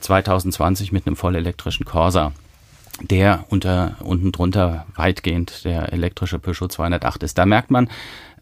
2020 0.00 0.92
mit 0.92 1.06
einem 1.06 1.16
vollelektrischen 1.16 1.84
Corsa 1.84 2.32
der 3.00 3.46
unter 3.48 3.96
unten 4.00 4.32
drunter 4.32 4.86
weitgehend 4.94 5.64
der 5.64 5.92
elektrische 5.92 6.38
Peugeot 6.38 6.68
208 6.68 7.22
ist. 7.22 7.38
Da 7.38 7.46
merkt 7.46 7.70
man, 7.70 7.88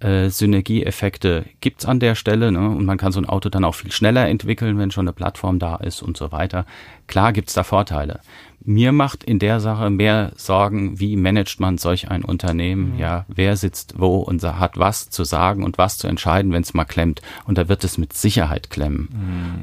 äh, 0.01 0.29
Synergieeffekte 0.29 1.45
gibt's 1.61 1.85
an 1.87 2.01
der 2.01 2.15
Stelle 2.15 2.53
ne? 2.53 2.69
und 2.69 2.85
man 2.85 2.99
kann 2.99 3.13
so 3.13 3.21
ein 3.21 3.29
Auto 3.29 3.49
dann 3.49 3.65
auch 3.65 3.75
viel 3.75 3.93
schneller 3.93 4.29
entwickeln, 4.29 4.79
wenn 4.79 4.91
schon 4.91 5.07
eine 5.07 5.13
Plattform 5.13 5.59
da 5.59 5.77
ist 5.77 6.03
und 6.03 6.17
so 6.17 6.33
weiter. 6.33 6.67
Klar 7.07 7.33
gibt's 7.33 7.55
da 7.55 7.65
Vorteile. 7.65 8.21
Mir 8.63 8.93
macht 8.93 9.25
in 9.25 9.39
der 9.39 9.59
Sache 9.59 9.89
mehr 9.89 10.33
Sorgen, 10.37 11.01
wie 11.01 11.17
managt 11.17 11.61
man 11.61 11.79
solch 11.79 12.11
ein 12.11 12.23
Unternehmen? 12.23 12.93
Mhm. 12.95 12.99
Ja, 12.99 13.25
wer 13.29 13.57
sitzt 13.57 13.95
wo 13.99 14.19
und 14.19 14.43
hat 14.43 14.79
was 14.79 15.09
zu 15.09 15.25
sagen 15.25 15.65
und 15.65 15.79
was 15.79 15.97
zu 15.97 16.09
entscheiden, 16.09 16.53
wenn 16.53 16.63
es 16.63 16.75
mal 16.75 16.85
klemmt. 16.85 17.23
Und 17.47 17.57
da 17.57 17.69
wird 17.69 17.85
es 17.85 17.97
mit 17.97 18.13
Sicherheit 18.13 18.69
klemmen. 18.69 19.09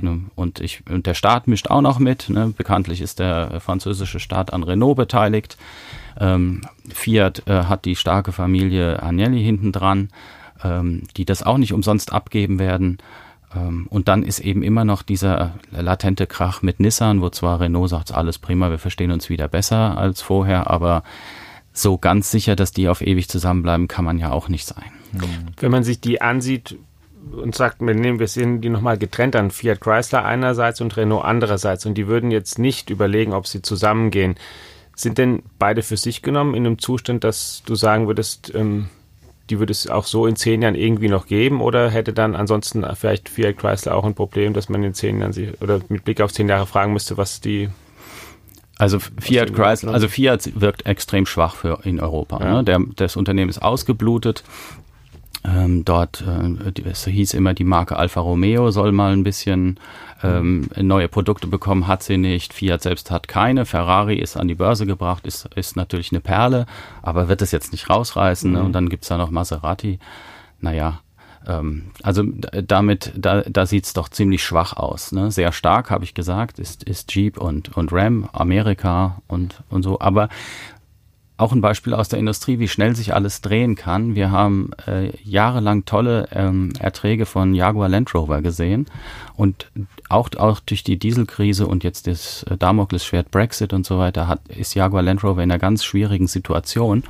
Mhm. 0.02 0.10
Ne? 0.10 0.22
Und 0.34 0.60
ich 0.60 0.82
und 0.90 1.06
der 1.06 1.14
Staat 1.14 1.48
mischt 1.48 1.70
auch 1.70 1.82
noch 1.82 2.00
mit. 2.00 2.30
Ne? 2.30 2.54
Bekanntlich 2.58 3.02
ist 3.02 3.20
der 3.20 3.60
französische 3.60 4.20
Staat 4.20 4.52
an 4.52 4.64
Renault 4.64 4.98
beteiligt. 4.98 5.58
Ähm, 6.20 6.62
Fiat 6.92 7.44
äh, 7.48 7.66
hat 7.66 7.86
die 7.86 7.96
starke 7.96 8.32
Familie 8.32 9.04
Agnelli 9.04 9.44
hinten 9.44 9.72
dran, 9.72 10.10
ähm, 10.64 11.04
die 11.16 11.26
das 11.26 11.44
auch 11.44 11.60
nicht 11.60 11.74
umsonst 11.74 12.12
abgeben 12.12 12.58
werden. 12.58 12.98
Ähm, 13.56 13.88
und 13.90 14.08
dann 14.08 14.24
ist 14.24 14.40
eben 14.40 14.64
immer 14.64 14.86
noch 14.86 15.02
dieser 15.02 15.56
latente 15.72 16.28
Krach 16.28 16.62
mit 16.62 16.80
Nissan, 16.80 17.22
wo 17.22 17.30
zwar 17.30 17.60
Renault 17.60 17.90
sagt, 17.90 18.14
alles 18.14 18.38
prima, 18.40 18.70
wir 18.70 18.80
verstehen 18.80 19.12
uns 19.12 19.30
wieder 19.30 19.48
besser 19.48 19.98
als 19.98 20.22
vorher, 20.22 20.70
aber 20.70 21.04
so 21.74 21.98
ganz 21.98 22.32
sicher, 22.32 22.56
dass 22.56 22.72
die 22.72 22.90
auf 22.90 23.02
ewig 23.02 23.30
zusammenbleiben, 23.30 23.88
kann 23.88 24.06
man 24.06 24.18
ja 24.18 24.32
auch 24.32 24.50
nicht 24.50 24.66
sein. 24.66 24.92
Wenn 25.60 25.72
man 25.72 25.84
sich 25.84 26.02
die 26.02 26.22
ansieht 26.22 26.78
und 27.32 27.56
sagt, 27.56 27.82
wir 27.82 27.94
nehmen 27.94 28.20
wir 28.20 28.28
sehen 28.28 28.62
die 28.62 28.70
nochmal 28.70 28.98
getrennt 28.98 29.36
an, 29.36 29.52
Fiat 29.52 29.82
Chrysler 29.82 30.26
einerseits 30.26 30.82
und 30.82 30.98
Renault 30.98 31.26
andererseits, 31.26 31.86
und 31.86 31.96
die 31.96 32.08
würden 32.08 32.32
jetzt 32.32 32.60
nicht 32.60 32.90
überlegen, 32.90 33.34
ob 33.34 33.48
sie 33.48 33.62
zusammengehen. 33.62 34.36
Sind 34.96 35.20
denn 35.20 35.44
beide 35.60 35.84
für 35.84 35.98
sich 35.98 36.24
genommen 36.24 36.56
in 36.56 36.66
einem 36.66 36.80
Zustand, 36.80 37.24
dass 37.24 37.62
du 37.66 37.76
sagen 37.76 38.08
würdest, 38.08 38.54
ähm, 38.56 38.90
die 39.50 39.60
würde 39.60 39.72
es 39.72 39.88
auch 39.90 40.06
so 40.06 40.26
in 40.26 40.36
zehn 40.36 40.62
Jahren 40.62 40.76
irgendwie 40.76 41.10
noch 41.10 41.28
geben 41.28 41.62
oder 41.62 41.90
hätte 41.90 42.14
dann 42.14 42.36
ansonsten 42.36 42.86
vielleicht 42.96 43.30
Fiat 43.30 43.58
Chrysler 43.58 43.96
auch 43.96 44.06
ein 44.06 44.14
Problem, 44.14 44.54
dass 44.54 44.70
man 44.70 44.84
in 44.84 44.94
zehn 44.94 45.20
Jahren 45.20 45.34
sich 45.34 45.62
oder 45.62 45.80
mit 45.90 46.04
Blick 46.04 46.22
auf 46.22 46.34
zehn 46.34 46.50
Jahre 46.50 46.66
fragen 46.66 46.94
müsste, 46.94 47.18
was 47.18 47.42
die 47.42 47.70
also 48.80 49.00
Fiat 49.00 49.56
Chrysler, 49.56 49.94
also 49.94 50.08
Fiat 50.08 50.52
wirkt 50.60 50.86
extrem 50.86 51.26
schwach 51.26 51.56
für 51.56 51.80
in 51.84 52.00
Europa. 52.00 52.40
Ja. 52.40 52.54
Ne? 52.54 52.64
Der, 52.64 52.80
das 52.96 53.16
Unternehmen 53.16 53.50
ist 53.50 53.62
ausgeblutet. 53.62 54.44
Ähm, 55.48 55.86
dort, 55.86 56.24
äh, 56.28 56.82
es 56.90 57.06
hieß 57.06 57.34
immer, 57.34 57.54
die 57.54 57.64
Marke 57.64 57.96
Alfa 57.98 58.20
Romeo 58.20 58.70
soll 58.72 58.92
mal 58.92 59.14
ein 59.14 59.24
bisschen 59.24 59.80
ähm, 60.22 60.70
neue 60.76 61.08
Produkte 61.08 61.48
bekommen, 61.48 61.88
hat 61.88 62.04
sie 62.04 62.18
nicht. 62.18 62.54
Fiat 62.54 62.82
selbst 62.82 63.12
hat 63.12 63.28
keine. 63.28 63.66
Ferrari 63.66 64.16
ist 64.16 64.36
an 64.36 64.48
die 64.48 64.56
Börse 64.56 64.86
gebracht, 64.86 65.26
ist, 65.26 65.48
ist 65.56 65.76
natürlich 65.76 66.12
eine 66.12 66.20
Perle, 66.20 66.66
aber 67.02 67.30
wird 67.30 67.42
es 67.42 67.52
jetzt 67.52 67.72
nicht 67.72 67.90
rausreißen. 67.90 68.52
Ne? 68.52 68.58
Mhm. 68.58 68.62
Ne? 68.62 68.66
Und 68.68 68.74
dann 68.74 68.90
gibt's 68.90 69.08
da 69.08 69.18
noch 69.18 69.32
Maserati. 69.32 70.00
Naja, 70.60 71.00
ähm, 71.48 71.92
also 72.04 72.24
damit, 72.52 73.14
da, 73.16 73.42
da 73.44 73.66
sieht's 73.66 73.94
doch 73.94 74.10
ziemlich 74.10 74.44
schwach 74.44 74.74
aus. 74.74 75.12
Ne? 75.14 75.32
Sehr 75.32 75.52
stark, 75.54 75.92
habe 75.92 76.04
ich 76.04 76.14
gesagt, 76.14 76.60
ist, 76.60 76.84
ist 76.84 77.14
Jeep 77.16 77.38
und, 77.38 77.78
und 77.78 77.94
Ram, 77.94 78.28
Amerika 78.34 79.22
und, 79.28 79.64
und 79.70 79.84
so. 79.84 80.00
Aber 80.02 80.28
auch 81.38 81.52
ein 81.52 81.62
Beispiel 81.62 81.94
aus 81.94 82.10
der 82.10 82.20
Industrie, 82.20 82.60
wie 82.60 82.68
schnell 82.68 82.96
sich 82.96 83.14
alles 83.14 83.42
drehen 83.42 83.76
kann. 83.76 84.16
Wir 84.16 84.32
haben 84.32 84.72
äh, 84.88 85.12
jahrelang 85.24 85.86
tolle 85.86 86.28
ähm, 86.32 86.74
Erträge 86.80 87.26
von 87.26 87.54
Jaguar 87.54 87.90
Land 87.90 88.14
Rover 88.16 88.42
gesehen 88.42 88.88
und 89.36 89.70
auch, 90.10 90.30
auch 90.38 90.60
durch 90.60 90.84
die 90.84 90.98
Dieselkrise 90.98 91.68
und 91.68 91.84
jetzt 91.84 92.08
das 92.08 92.44
äh, 92.44 92.58
Damoklesschwert 92.58 93.30
Brexit 93.30 93.72
und 93.72 93.86
so 93.86 94.00
weiter 94.00 94.28
hat, 94.28 94.48
ist 94.48 94.74
Jaguar 94.74 95.04
Land 95.04 95.24
Rover 95.24 95.44
in 95.44 95.52
einer 95.52 95.60
ganz 95.60 95.84
schwierigen 95.84 96.28
Situation 96.28 97.04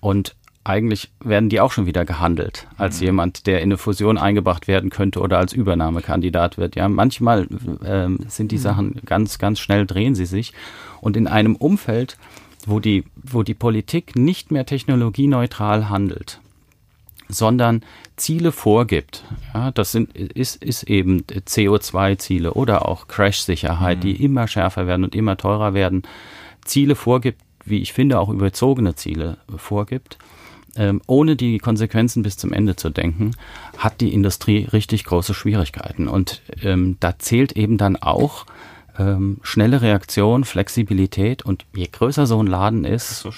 und 0.00 0.34
eigentlich 0.64 1.10
werden 1.20 1.48
die 1.48 1.60
auch 1.60 1.72
schon 1.72 1.86
wieder 1.86 2.04
gehandelt 2.04 2.68
als 2.78 3.00
mhm. 3.00 3.06
jemand, 3.06 3.46
der 3.46 3.58
in 3.58 3.68
eine 3.68 3.78
Fusion 3.78 4.18
eingebracht 4.18 4.68
werden 4.68 4.90
könnte 4.90 5.20
oder 5.20 5.38
als 5.38 5.52
Übernahmekandidat 5.52 6.56
wird. 6.56 6.76
Ja, 6.76 6.88
manchmal 6.88 7.48
äh, 7.84 8.08
sind 8.28 8.52
die 8.52 8.56
mhm. 8.56 8.60
Sachen 8.60 9.00
ganz, 9.04 9.38
ganz 9.38 9.58
schnell 9.58 9.86
drehen 9.86 10.14
sie 10.14 10.26
sich 10.26 10.52
und 11.00 11.16
in 11.16 11.26
einem 11.26 11.56
Umfeld, 11.56 12.16
wo 12.66 12.80
die, 12.80 13.04
wo 13.16 13.42
die 13.42 13.54
Politik 13.54 14.16
nicht 14.16 14.50
mehr 14.50 14.66
technologieneutral 14.66 15.88
handelt, 15.88 16.40
sondern 17.28 17.82
Ziele 18.16 18.52
vorgibt. 18.52 19.24
Ja, 19.54 19.70
das 19.70 19.92
sind, 19.92 20.16
ist, 20.16 20.62
ist 20.62 20.84
eben 20.84 21.22
CO2-Ziele 21.22 22.54
oder 22.54 22.88
auch 22.88 23.08
Crash-Sicherheit, 23.08 23.98
mhm. 23.98 24.02
die 24.02 24.24
immer 24.24 24.48
schärfer 24.48 24.86
werden 24.86 25.04
und 25.04 25.14
immer 25.14 25.36
teurer 25.36 25.74
werden. 25.74 26.02
Ziele 26.64 26.94
vorgibt, 26.94 27.40
wie 27.64 27.80
ich 27.80 27.92
finde, 27.92 28.20
auch 28.20 28.28
überzogene 28.28 28.94
Ziele 28.94 29.38
vorgibt, 29.56 30.18
ähm, 30.76 31.02
ohne 31.06 31.36
die 31.36 31.58
Konsequenzen 31.58 32.22
bis 32.22 32.36
zum 32.36 32.52
Ende 32.52 32.76
zu 32.76 32.90
denken, 32.90 33.32
hat 33.76 34.00
die 34.00 34.12
Industrie 34.12 34.66
richtig 34.72 35.04
große 35.04 35.34
Schwierigkeiten. 35.34 36.08
Und 36.08 36.42
ähm, 36.62 36.96
da 37.00 37.18
zählt 37.18 37.52
eben 37.52 37.76
dann 37.76 37.96
auch 37.96 38.46
ähm, 38.98 39.38
schnelle 39.42 39.82
Reaktion, 39.82 40.44
Flexibilität 40.44 41.44
und 41.44 41.64
je 41.74 41.88
größer 41.90 42.26
so 42.26 42.42
ein 42.42 42.46
Laden 42.46 42.84
ist, 42.84 43.24
desto, 43.24 43.32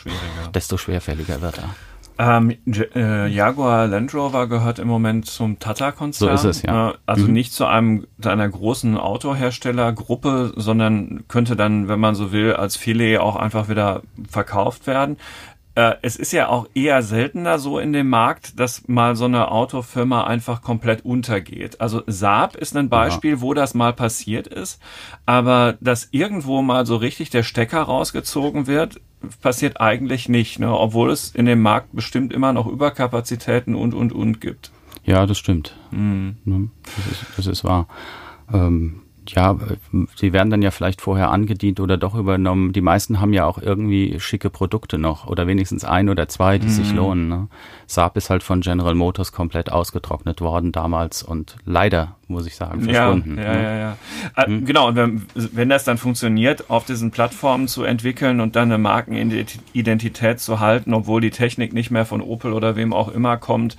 desto 0.52 0.76
schwerfälliger 0.76 1.40
wird 1.40 1.58
er. 1.58 1.74
Ähm, 2.16 2.56
äh, 2.94 3.26
Jaguar 3.26 3.88
Land 3.88 4.14
Rover 4.14 4.46
gehört 4.46 4.78
im 4.78 4.86
Moment 4.86 5.26
zum 5.26 5.58
Tata-Konzern. 5.58 6.36
So 6.36 6.48
ist 6.48 6.58
es, 6.58 6.62
ja. 6.62 6.90
Äh, 6.90 6.94
also 7.06 7.26
mhm. 7.26 7.32
nicht 7.32 7.52
zu 7.52 7.66
einem 7.66 8.06
zu 8.20 8.28
einer 8.28 8.48
großen 8.48 8.96
Autoherstellergruppe, 8.96 10.52
sondern 10.54 11.24
könnte 11.26 11.56
dann, 11.56 11.88
wenn 11.88 11.98
man 11.98 12.14
so 12.14 12.30
will, 12.30 12.52
als 12.52 12.76
Filet 12.76 13.18
auch 13.18 13.34
einfach 13.34 13.68
wieder 13.68 14.02
verkauft 14.30 14.86
werden. 14.86 15.16
Äh, 15.74 15.94
es 16.02 16.16
ist 16.16 16.32
ja 16.32 16.48
auch 16.48 16.68
eher 16.74 17.02
seltener 17.02 17.58
so 17.58 17.78
in 17.78 17.92
dem 17.92 18.08
Markt, 18.08 18.58
dass 18.60 18.86
mal 18.86 19.16
so 19.16 19.24
eine 19.24 19.50
Autofirma 19.50 20.24
einfach 20.24 20.62
komplett 20.62 21.04
untergeht. 21.04 21.80
Also 21.80 22.02
Saab 22.06 22.56
ist 22.56 22.76
ein 22.76 22.88
Beispiel, 22.88 23.32
ja. 23.32 23.40
wo 23.40 23.54
das 23.54 23.74
mal 23.74 23.92
passiert 23.92 24.46
ist, 24.46 24.80
aber 25.26 25.76
dass 25.80 26.08
irgendwo 26.12 26.62
mal 26.62 26.86
so 26.86 26.96
richtig 26.96 27.30
der 27.30 27.42
Stecker 27.42 27.82
rausgezogen 27.82 28.66
wird, 28.66 29.00
passiert 29.40 29.80
eigentlich 29.80 30.28
nicht, 30.28 30.58
ne? 30.58 30.76
obwohl 30.76 31.10
es 31.10 31.30
in 31.30 31.46
dem 31.46 31.62
Markt 31.62 31.88
bestimmt 31.92 32.32
immer 32.32 32.52
noch 32.52 32.66
Überkapazitäten 32.66 33.74
und 33.74 33.94
und 33.94 34.12
und 34.12 34.40
gibt. 34.40 34.70
Ja, 35.04 35.26
das 35.26 35.38
stimmt. 35.38 35.76
Mhm. 35.90 36.70
Das, 36.84 37.06
ist, 37.06 37.26
das 37.36 37.46
ist 37.46 37.64
wahr. 37.64 37.88
Ähm, 38.52 39.02
ja, 39.28 39.56
sie 40.16 40.32
werden 40.32 40.50
dann 40.50 40.62
ja 40.62 40.70
vielleicht 40.70 41.00
vorher 41.00 41.30
angedient 41.30 41.80
oder 41.80 41.96
doch 41.96 42.14
übernommen. 42.14 42.72
Die 42.72 42.80
meisten 42.80 43.20
haben 43.20 43.32
ja 43.32 43.46
auch 43.46 43.58
irgendwie 43.58 44.18
schicke 44.20 44.50
Produkte 44.50 44.98
noch 44.98 45.26
oder 45.26 45.46
wenigstens 45.46 45.84
ein 45.84 46.08
oder 46.08 46.28
zwei, 46.28 46.58
die 46.58 46.66
mhm. 46.66 46.72
sich 46.72 46.92
lohnen. 46.92 47.28
Ne? 47.28 47.48
Saab 47.86 48.16
ist 48.16 48.30
halt 48.30 48.42
von 48.42 48.60
General 48.60 48.94
Motors 48.94 49.32
komplett 49.32 49.72
ausgetrocknet 49.72 50.40
worden 50.40 50.72
damals 50.72 51.22
und 51.22 51.56
leider, 51.64 52.16
muss 52.28 52.46
ich 52.46 52.56
sagen, 52.56 52.82
verschwunden. 52.82 53.38
Ja, 53.38 53.44
ja, 53.44 53.52
ne? 53.52 53.62
ja. 53.62 53.96
ja. 54.36 54.48
Mhm. 54.48 54.64
Genau, 54.64 54.88
und 54.88 54.96
wenn, 54.96 55.22
wenn 55.34 55.68
das 55.68 55.84
dann 55.84 55.98
funktioniert, 55.98 56.70
auf 56.70 56.84
diesen 56.84 57.10
Plattformen 57.10 57.68
zu 57.68 57.84
entwickeln 57.84 58.40
und 58.40 58.56
dann 58.56 58.70
eine 58.70 58.78
Markenidentität 58.78 60.40
zu 60.40 60.60
halten, 60.60 60.92
obwohl 60.94 61.20
die 61.20 61.30
Technik 61.30 61.72
nicht 61.72 61.90
mehr 61.90 62.04
von 62.04 62.20
Opel 62.20 62.52
oder 62.52 62.76
wem 62.76 62.92
auch 62.92 63.08
immer 63.08 63.36
kommt, 63.36 63.76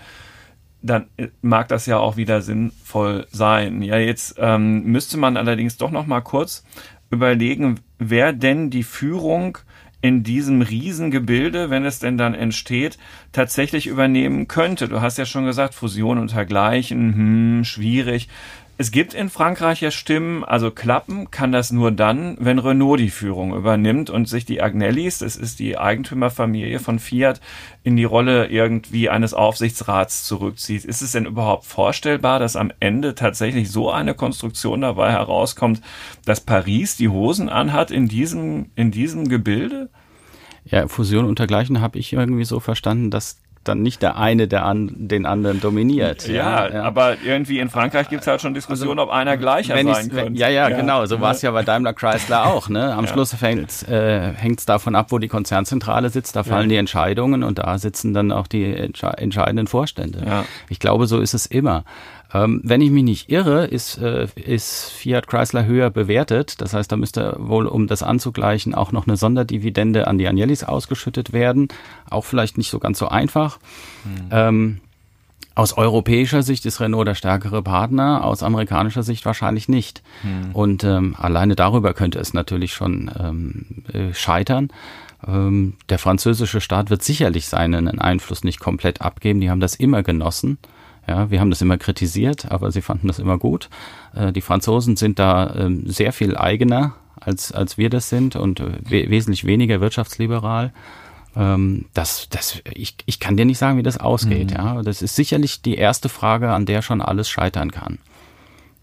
dann 0.85 1.07
äh, 1.17 1.27
mag 1.41 1.67
das 1.67 1.85
ja 1.85 1.97
auch 1.97 2.17
wieder 2.17 2.41
sinnvoll 2.41 3.27
sein. 3.31 3.81
Ja, 3.81 3.97
jetzt 3.97 4.35
ähm, 4.39 4.83
müsste 4.83 5.17
man 5.17 5.37
allerdings 5.37 5.77
doch 5.77 5.91
noch 5.91 6.05
mal 6.05 6.21
kurz 6.21 6.63
überlegen, 7.09 7.79
wer 7.97 8.33
denn 8.33 8.69
die 8.69 8.83
Führung 8.83 9.57
in 10.01 10.23
diesem 10.23 10.61
Riesengebilde, 10.61 11.69
wenn 11.69 11.85
es 11.85 11.99
denn 11.99 12.17
dann 12.17 12.35
entsteht, 12.35 12.99
tatsächlich 13.31 13.87
übernehmen 13.87 14.47
könnte. 14.47 14.87
Du 14.87 15.01
hast 15.01 15.17
ja 15.17 15.25
schon 15.25 15.45
gesagt, 15.45 15.73
Fusion 15.73 16.19
und 16.19 16.35
dergleichen, 16.35 17.15
hm, 17.15 17.63
schwierig. 17.63 18.29
Es 18.77 18.91
gibt 18.91 19.13
in 19.13 19.29
Frankreich 19.29 19.79
ja 19.79 19.89
Stimmen, 19.89 20.43
also 20.43 20.69
klappen 20.69 21.31
kann 21.31 21.53
das 21.53 21.71
nur 21.71 21.91
dann, 21.91 22.35
wenn 22.41 22.59
Renault 22.59 22.99
die 22.99 23.09
Führung 23.09 23.55
übernimmt 23.55 24.09
und 24.09 24.27
sich 24.27 24.43
die 24.43 24.61
Agnellis, 24.61 25.19
das 25.19 25.37
ist 25.37 25.59
die 25.59 25.77
Eigentümerfamilie 25.77 26.79
von 26.79 26.99
Fiat, 26.99 27.39
in 27.83 27.95
die 27.95 28.03
Rolle 28.03 28.47
irgendwie 28.47 29.09
eines 29.09 29.33
Aufsichtsrats 29.33 30.25
zurückzieht. 30.25 30.83
Ist 30.83 31.01
es 31.01 31.13
denn 31.13 31.25
überhaupt 31.25 31.63
vorstellbar, 31.63 32.39
dass 32.39 32.57
am 32.57 32.73
Ende 32.81 33.15
tatsächlich 33.15 33.71
so 33.71 33.89
eine 33.89 34.13
Konstruktion 34.13 34.81
dabei 34.81 35.11
herauskommt, 35.13 35.81
dass 36.25 36.41
Paris 36.41 36.97
die 36.97 37.09
Hosen 37.09 37.47
anhat 37.47 37.91
in 37.91 38.09
diesem, 38.09 38.71
in 38.75 38.91
diesem 38.91 39.29
Gebilde? 39.29 39.89
Ja, 40.65 40.89
Fusion 40.89 41.23
und 41.23 41.39
dergleichen 41.39 41.79
habe 41.79 41.97
ich 41.97 42.11
irgendwie 42.11 42.43
so 42.43 42.59
verstanden, 42.59 43.09
dass 43.09 43.37
dann 43.67 43.81
nicht 43.81 44.01
der 44.01 44.17
eine 44.17 44.47
der 44.47 44.65
an, 44.65 44.91
den 44.95 45.25
anderen 45.25 45.59
dominiert. 45.59 46.27
Ja, 46.27 46.67
ja, 46.67 46.83
aber 46.83 47.17
irgendwie 47.23 47.59
in 47.59 47.69
Frankreich 47.69 48.09
gibt 48.09 48.21
es 48.21 48.27
halt 48.27 48.41
schon 48.41 48.53
Diskussionen, 48.53 48.99
also, 48.99 49.11
ob 49.11 49.15
einer 49.15 49.37
gleicher 49.37 49.75
sein 49.75 50.09
könnte. 50.09 50.39
Ja, 50.39 50.47
ja, 50.47 50.69
ja, 50.69 50.75
genau. 50.75 51.05
So 51.05 51.21
war 51.21 51.31
es 51.31 51.41
ja 51.41 51.51
bei 51.51 51.63
Daimler 51.63 51.93
Chrysler 51.93 52.45
auch. 52.45 52.69
Ne? 52.69 52.93
Am 52.93 53.07
Schluss 53.07 53.39
hängt 53.41 53.69
es 53.69 53.83
äh, 53.83 54.33
davon 54.65 54.95
ab, 54.95 55.07
wo 55.09 55.19
die 55.19 55.27
Konzernzentrale 55.27 56.09
sitzt. 56.09 56.35
Da 56.35 56.43
fallen 56.43 56.69
die 56.69 56.77
Entscheidungen 56.77 57.43
und 57.43 57.59
da 57.59 57.77
sitzen 57.77 58.13
dann 58.13 58.31
auch 58.31 58.47
die 58.47 58.65
entscheidenden 58.65 59.67
Vorstände. 59.67 60.45
Ich 60.69 60.79
glaube, 60.79 61.07
so 61.07 61.19
ist 61.19 61.33
es 61.33 61.45
immer. 61.45 61.83
Ähm, 62.35 62.59
wenn 62.63 62.81
ich 62.81 62.91
mich 62.91 63.03
nicht 63.03 63.29
irre, 63.29 63.65
ist, 63.65 63.97
äh, 63.97 64.27
ist 64.35 64.89
Fiat 64.91 65.27
Chrysler 65.27 65.65
höher 65.65 65.89
bewertet. 65.89 66.59
Das 66.59 66.73
heißt, 66.73 66.91
da 66.91 66.97
müsste 66.97 67.35
wohl, 67.39 67.65
um 67.65 67.87
das 67.87 68.03
anzugleichen, 68.03 68.75
auch 68.75 68.91
noch 68.91 69.07
eine 69.07 69.15
Sonderdividende 69.15 70.07
an 70.07 70.17
die 70.17 70.27
Agnellis 70.27 70.65
ausgeschüttet 70.65 71.31
werden. 71.31 71.69
Auch 72.09 72.25
vielleicht 72.25 72.57
nicht 72.57 72.69
so 72.69 72.79
ganz 72.79 72.99
so 72.99 73.07
einfach. 73.07 73.59
Mhm. 74.03 74.29
Ähm, 74.31 74.81
aus 75.53 75.77
europäischer 75.77 76.43
Sicht 76.43 76.65
ist 76.65 76.81
Renault 76.81 77.07
der 77.07 77.15
stärkere 77.15 77.61
Partner, 77.61 78.25
aus 78.25 78.43
amerikanischer 78.43 79.03
Sicht 79.03 79.25
wahrscheinlich 79.25 79.69
nicht. 79.69 80.03
Mhm. 80.23 80.53
Und 80.53 80.83
ähm, 80.83 81.15
alleine 81.17 81.55
darüber 81.55 81.93
könnte 81.93 82.19
es 82.19 82.33
natürlich 82.33 82.73
schon 82.73 83.09
ähm, 83.17 83.65
äh, 83.93 84.13
scheitern. 84.13 84.69
Ähm, 85.25 85.75
der 85.87 85.99
französische 85.99 86.59
Staat 86.59 86.89
wird 86.89 87.01
sicherlich 87.01 87.47
seinen 87.47 87.87
Einfluss 88.01 88.43
nicht 88.43 88.59
komplett 88.59 89.01
abgeben. 89.01 89.39
Die 89.39 89.49
haben 89.49 89.61
das 89.61 89.75
immer 89.75 90.03
genossen. 90.03 90.57
Ja, 91.07 91.29
wir 91.29 91.39
haben 91.39 91.49
das 91.49 91.61
immer 91.61 91.77
kritisiert, 91.77 92.51
aber 92.51 92.71
sie 92.71 92.81
fanden 92.81 93.07
das 93.07 93.19
immer 93.19 93.37
gut. 93.37 93.69
Äh, 94.13 94.31
die 94.31 94.41
Franzosen 94.41 94.95
sind 94.95 95.19
da 95.19 95.53
ähm, 95.55 95.83
sehr 95.87 96.13
viel 96.13 96.35
eigener, 96.35 96.95
als, 97.19 97.51
als 97.51 97.77
wir 97.77 97.89
das 97.89 98.09
sind 98.09 98.35
und 98.35 98.59
äh, 98.59 98.79
we 98.83 99.09
wesentlich 99.09 99.45
weniger 99.45 99.81
wirtschaftsliberal. 99.81 100.73
Ähm, 101.35 101.85
das, 101.93 102.27
das, 102.29 102.61
ich, 102.73 102.95
ich 103.05 103.19
kann 103.19 103.37
dir 103.37 103.45
nicht 103.45 103.57
sagen, 103.57 103.77
wie 103.77 103.83
das 103.83 103.99
ausgeht. 103.99 104.51
Mhm. 104.51 104.57
Ja, 104.57 104.81
das 104.81 105.01
ist 105.01 105.15
sicherlich 105.15 105.61
die 105.61 105.75
erste 105.75 106.09
Frage, 106.09 106.51
an 106.51 106.65
der 106.65 106.81
schon 106.81 107.01
alles 107.01 107.29
scheitern 107.29 107.71
kann. 107.71 107.99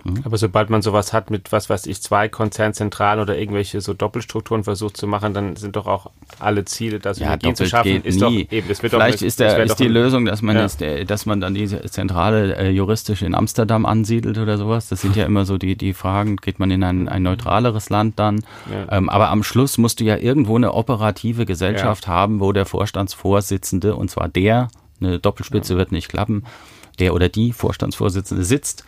Mhm. 0.05 0.23
Aber 0.25 0.37
sobald 0.37 0.71
man 0.71 0.83
sowas 0.83 1.13
hat 1.13 1.31
mit, 1.31 1.53
was 1.53 1.71
weiß 1.71 1.87
ich, 1.87 2.03
zwei 2.03 2.29
Konzernzentralen 2.29 3.21
oder 3.21 3.39
irgendwelche 3.39 3.81
so 3.81 3.95
Doppelstrukturen 3.95 4.65
versucht 4.65 4.97
zu 4.97 5.07
machen, 5.07 5.33
dann 5.35 5.57
sind 5.57 5.77
doch 5.77 5.87
auch 5.87 6.11
alle 6.39 6.65
Ziele, 6.65 6.99
das 6.99 7.19
ja, 7.19 7.27
Synergien 7.27 7.55
zu 7.55 7.67
schaffen, 7.67 8.03
ist 8.03 8.17
nie. 8.17 8.21
doch 8.21 8.53
eben, 8.53 8.69
das 8.69 8.83
wird 8.83 8.93
Vielleicht 8.93 9.21
doch, 9.21 9.27
ist, 9.27 9.41
der, 9.41 9.63
ist 9.63 9.77
die 9.77 9.89
Lösung, 9.89 10.25
dass 10.25 10.43
man, 10.43 10.57
ja. 10.57 10.63
jetzt, 10.63 10.83
dass 11.11 11.27
man 11.27 11.41
dann 11.41 11.55
diese 11.55 11.81
Zentrale 11.83 12.57
äh, 12.57 12.71
juristisch 12.71 13.23
in 13.23 13.35
Amsterdam 13.35 13.87
ansiedelt 13.87 14.39
oder 14.39 14.59
sowas. 14.59 14.89
Das 14.89 15.01
sind 15.03 15.15
ja 15.15 15.25
immer 15.25 15.45
so 15.45 15.59
die, 15.59 15.77
die 15.77 15.95
Fragen, 15.95 16.37
geht 16.37 16.59
man 16.59 16.71
in 16.71 16.83
ein, 16.83 17.09
ein 17.09 17.23
neutraleres 17.23 17.91
Land 17.91 18.19
dann? 18.19 18.45
Ja. 18.71 18.97
Ähm, 18.97 19.09
aber 19.09 19.31
am 19.31 19.43
Schluss 19.43 19.79
musst 19.79 20.01
du 20.01 20.05
ja 20.05 20.17
irgendwo 20.17 20.57
eine 20.57 20.75
operative 20.75 21.47
Gesellschaft 21.47 22.07
ja. 22.07 22.13
haben, 22.13 22.41
wo 22.41 22.53
der 22.53 22.67
Vorstandsvorsitzende, 22.67 23.95
und 23.95 24.11
zwar 24.11 24.29
der, 24.29 24.69
eine 25.01 25.19
Doppelspitze 25.19 25.77
wird 25.77 25.93
nicht 25.93 26.09
klappen, 26.09 26.45
der 26.99 27.15
oder 27.15 27.29
die 27.29 27.53
Vorstandsvorsitzende 27.53 28.45
sitzt 28.45 28.85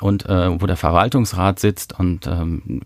und 0.00 0.26
äh, 0.26 0.60
wo 0.60 0.66
der 0.66 0.76
Verwaltungsrat 0.76 1.58
sitzt 1.58 1.98
und 1.98 2.26
ähm, 2.26 2.82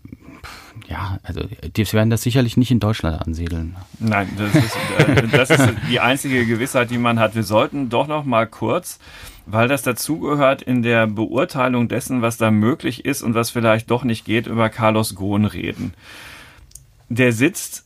ja, 0.87 1.19
also 1.23 1.41
die 1.75 1.93
werden 1.93 2.09
das 2.09 2.21
sicherlich 2.21 2.57
nicht 2.57 2.69
in 2.69 2.79
Deutschland 2.79 3.19
ansiedeln. 3.19 3.75
Nein, 3.99 4.29
das 4.37 4.55
ist, 4.55 4.77
äh, 4.99 5.27
das 5.27 5.49
ist 5.49 5.73
die 5.89 5.99
einzige 5.99 6.45
Gewissheit, 6.45 6.91
die 6.91 6.97
man 6.97 7.19
hat. 7.19 7.35
Wir 7.35 7.43
sollten 7.43 7.89
doch 7.89 8.07
noch 8.07 8.23
mal 8.23 8.45
kurz, 8.45 8.99
weil 9.45 9.67
das 9.67 9.81
dazugehört 9.81 10.61
in 10.61 10.83
der 10.83 11.07
Beurteilung 11.07 11.87
dessen, 11.87 12.21
was 12.21 12.37
da 12.37 12.51
möglich 12.51 13.05
ist 13.05 13.23
und 13.23 13.33
was 13.33 13.49
vielleicht 13.49 13.89
doch 13.89 14.03
nicht 14.03 14.25
geht, 14.25 14.47
über 14.47 14.69
Carlos 14.69 15.15
Ghosn 15.15 15.45
reden. 15.45 15.93
Der 17.09 17.31
sitzt 17.31 17.84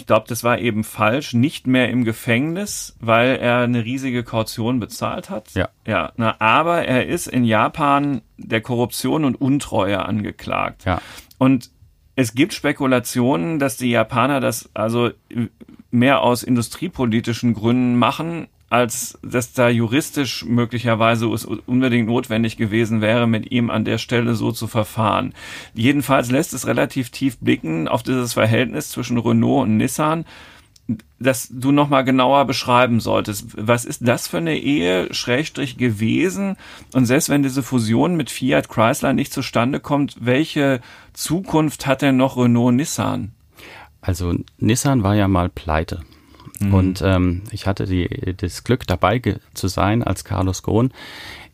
ich 0.00 0.06
glaube, 0.06 0.26
das 0.28 0.42
war 0.42 0.58
eben 0.58 0.82
falsch, 0.82 1.34
nicht 1.34 1.66
mehr 1.66 1.90
im 1.90 2.04
Gefängnis, 2.04 2.96
weil 3.00 3.36
er 3.36 3.58
eine 3.58 3.84
riesige 3.84 4.24
Kaution 4.24 4.80
bezahlt 4.80 5.30
hat. 5.30 5.52
Ja. 5.54 5.68
Ja, 5.86 6.12
na, 6.16 6.36
aber 6.40 6.84
er 6.86 7.06
ist 7.06 7.26
in 7.26 7.44
Japan 7.44 8.22
der 8.38 8.62
Korruption 8.62 9.24
und 9.24 9.40
Untreue 9.40 10.04
angeklagt. 10.04 10.84
Ja. 10.86 11.00
Und 11.38 11.70
Es 12.20 12.34
gibt 12.34 12.52
Spekulationen, 12.52 13.58
dass 13.58 13.78
die 13.78 13.90
Japaner 13.90 14.40
das 14.40 14.68
also 14.74 15.10
mehr 15.90 16.20
aus 16.20 16.42
industriepolitischen 16.42 17.54
Gründen 17.54 17.96
machen, 17.96 18.48
als 18.70 19.18
dass 19.22 19.52
da 19.52 19.68
juristisch 19.68 20.44
möglicherweise 20.44 21.28
unbedingt 21.28 22.06
notwendig 22.08 22.56
gewesen 22.56 23.00
wäre, 23.00 23.26
mit 23.26 23.50
ihm 23.50 23.68
an 23.68 23.84
der 23.84 23.98
Stelle 23.98 24.34
so 24.36 24.52
zu 24.52 24.68
verfahren. 24.68 25.34
Jedenfalls 25.74 26.30
lässt 26.30 26.54
es 26.54 26.66
relativ 26.66 27.10
tief 27.10 27.36
blicken 27.38 27.88
auf 27.88 28.04
dieses 28.04 28.32
Verhältnis 28.32 28.88
zwischen 28.88 29.18
Renault 29.18 29.64
und 29.64 29.76
Nissan 29.76 30.24
das 31.18 31.48
du 31.52 31.70
nochmal 31.72 32.04
genauer 32.04 32.46
beschreiben 32.46 33.00
solltest. 33.00 33.46
Was 33.56 33.84
ist 33.84 34.06
das 34.06 34.26
für 34.26 34.38
eine 34.38 34.58
Ehe, 34.58 35.12
Schrägstrich, 35.12 35.76
gewesen? 35.76 36.56
Und 36.94 37.06
selbst 37.06 37.28
wenn 37.28 37.42
diese 37.42 37.62
Fusion 37.62 38.16
mit 38.16 38.30
Fiat 38.30 38.68
Chrysler 38.68 39.12
nicht 39.12 39.32
zustande 39.32 39.80
kommt, 39.80 40.16
welche 40.20 40.80
Zukunft 41.12 41.86
hat 41.86 42.02
denn 42.02 42.16
noch 42.16 42.36
Renault 42.36 42.74
Nissan? 42.74 43.32
Also 44.00 44.34
Nissan 44.58 45.02
war 45.02 45.14
ja 45.14 45.28
mal 45.28 45.48
pleite. 45.48 46.00
Mhm. 46.60 46.74
Und 46.74 47.02
ähm, 47.04 47.42
ich 47.50 47.66
hatte 47.66 47.86
die, 47.86 48.34
das 48.36 48.64
Glück 48.64 48.86
dabei 48.86 49.20
zu 49.54 49.68
sein, 49.68 50.02
als 50.02 50.24
Carlos 50.24 50.62
Ghosn 50.62 50.92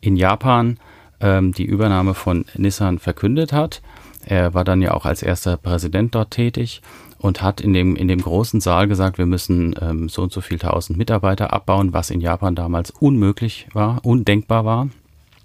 in 0.01 0.17
Japan 0.17 0.79
ähm, 1.21 1.53
die 1.53 1.65
Übernahme 1.65 2.15
von 2.15 2.45
Nissan 2.55 2.99
verkündet 2.99 3.53
hat. 3.53 3.83
Er 4.25 4.55
war 4.55 4.65
dann 4.65 4.83
ja 4.83 4.93
auch 4.93 5.07
als 5.07 5.23
erster 5.23 5.57
Präsident 5.57 6.15
dort 6.15 6.33
tätig 6.33 6.83
und 7.19 7.43
hat 7.43 7.61
in 7.61 7.73
dem, 7.73 7.97
in 7.97 8.09
dem 8.09 8.21
großen 8.21 8.61
Saal 8.61 8.89
gesagt, 8.89 9.19
wir 9.19 9.27
müssen 9.27 9.75
ähm, 9.81 10.09
so 10.09 10.23
und 10.23 10.33
so 10.33 10.41
viel 10.41 10.59
tausend 10.59 10.99
Mitarbeiter 10.99 11.53
abbauen, 11.53 11.93
was 11.93 12.11
in 12.11 12.21
Japan 12.21 12.55
damals 12.55 12.91
unmöglich 12.91 13.69
war, 13.73 14.05
undenkbar 14.05 14.65
war. 14.65 14.89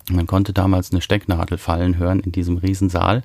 Man 0.09 0.27
konnte 0.27 0.51
damals 0.51 0.91
eine 0.91 1.01
Stecknadel 1.01 1.57
fallen 1.57 1.97
hören 1.97 2.19
in 2.19 2.31
diesem 2.31 2.57
Riesensaal. 2.57 3.23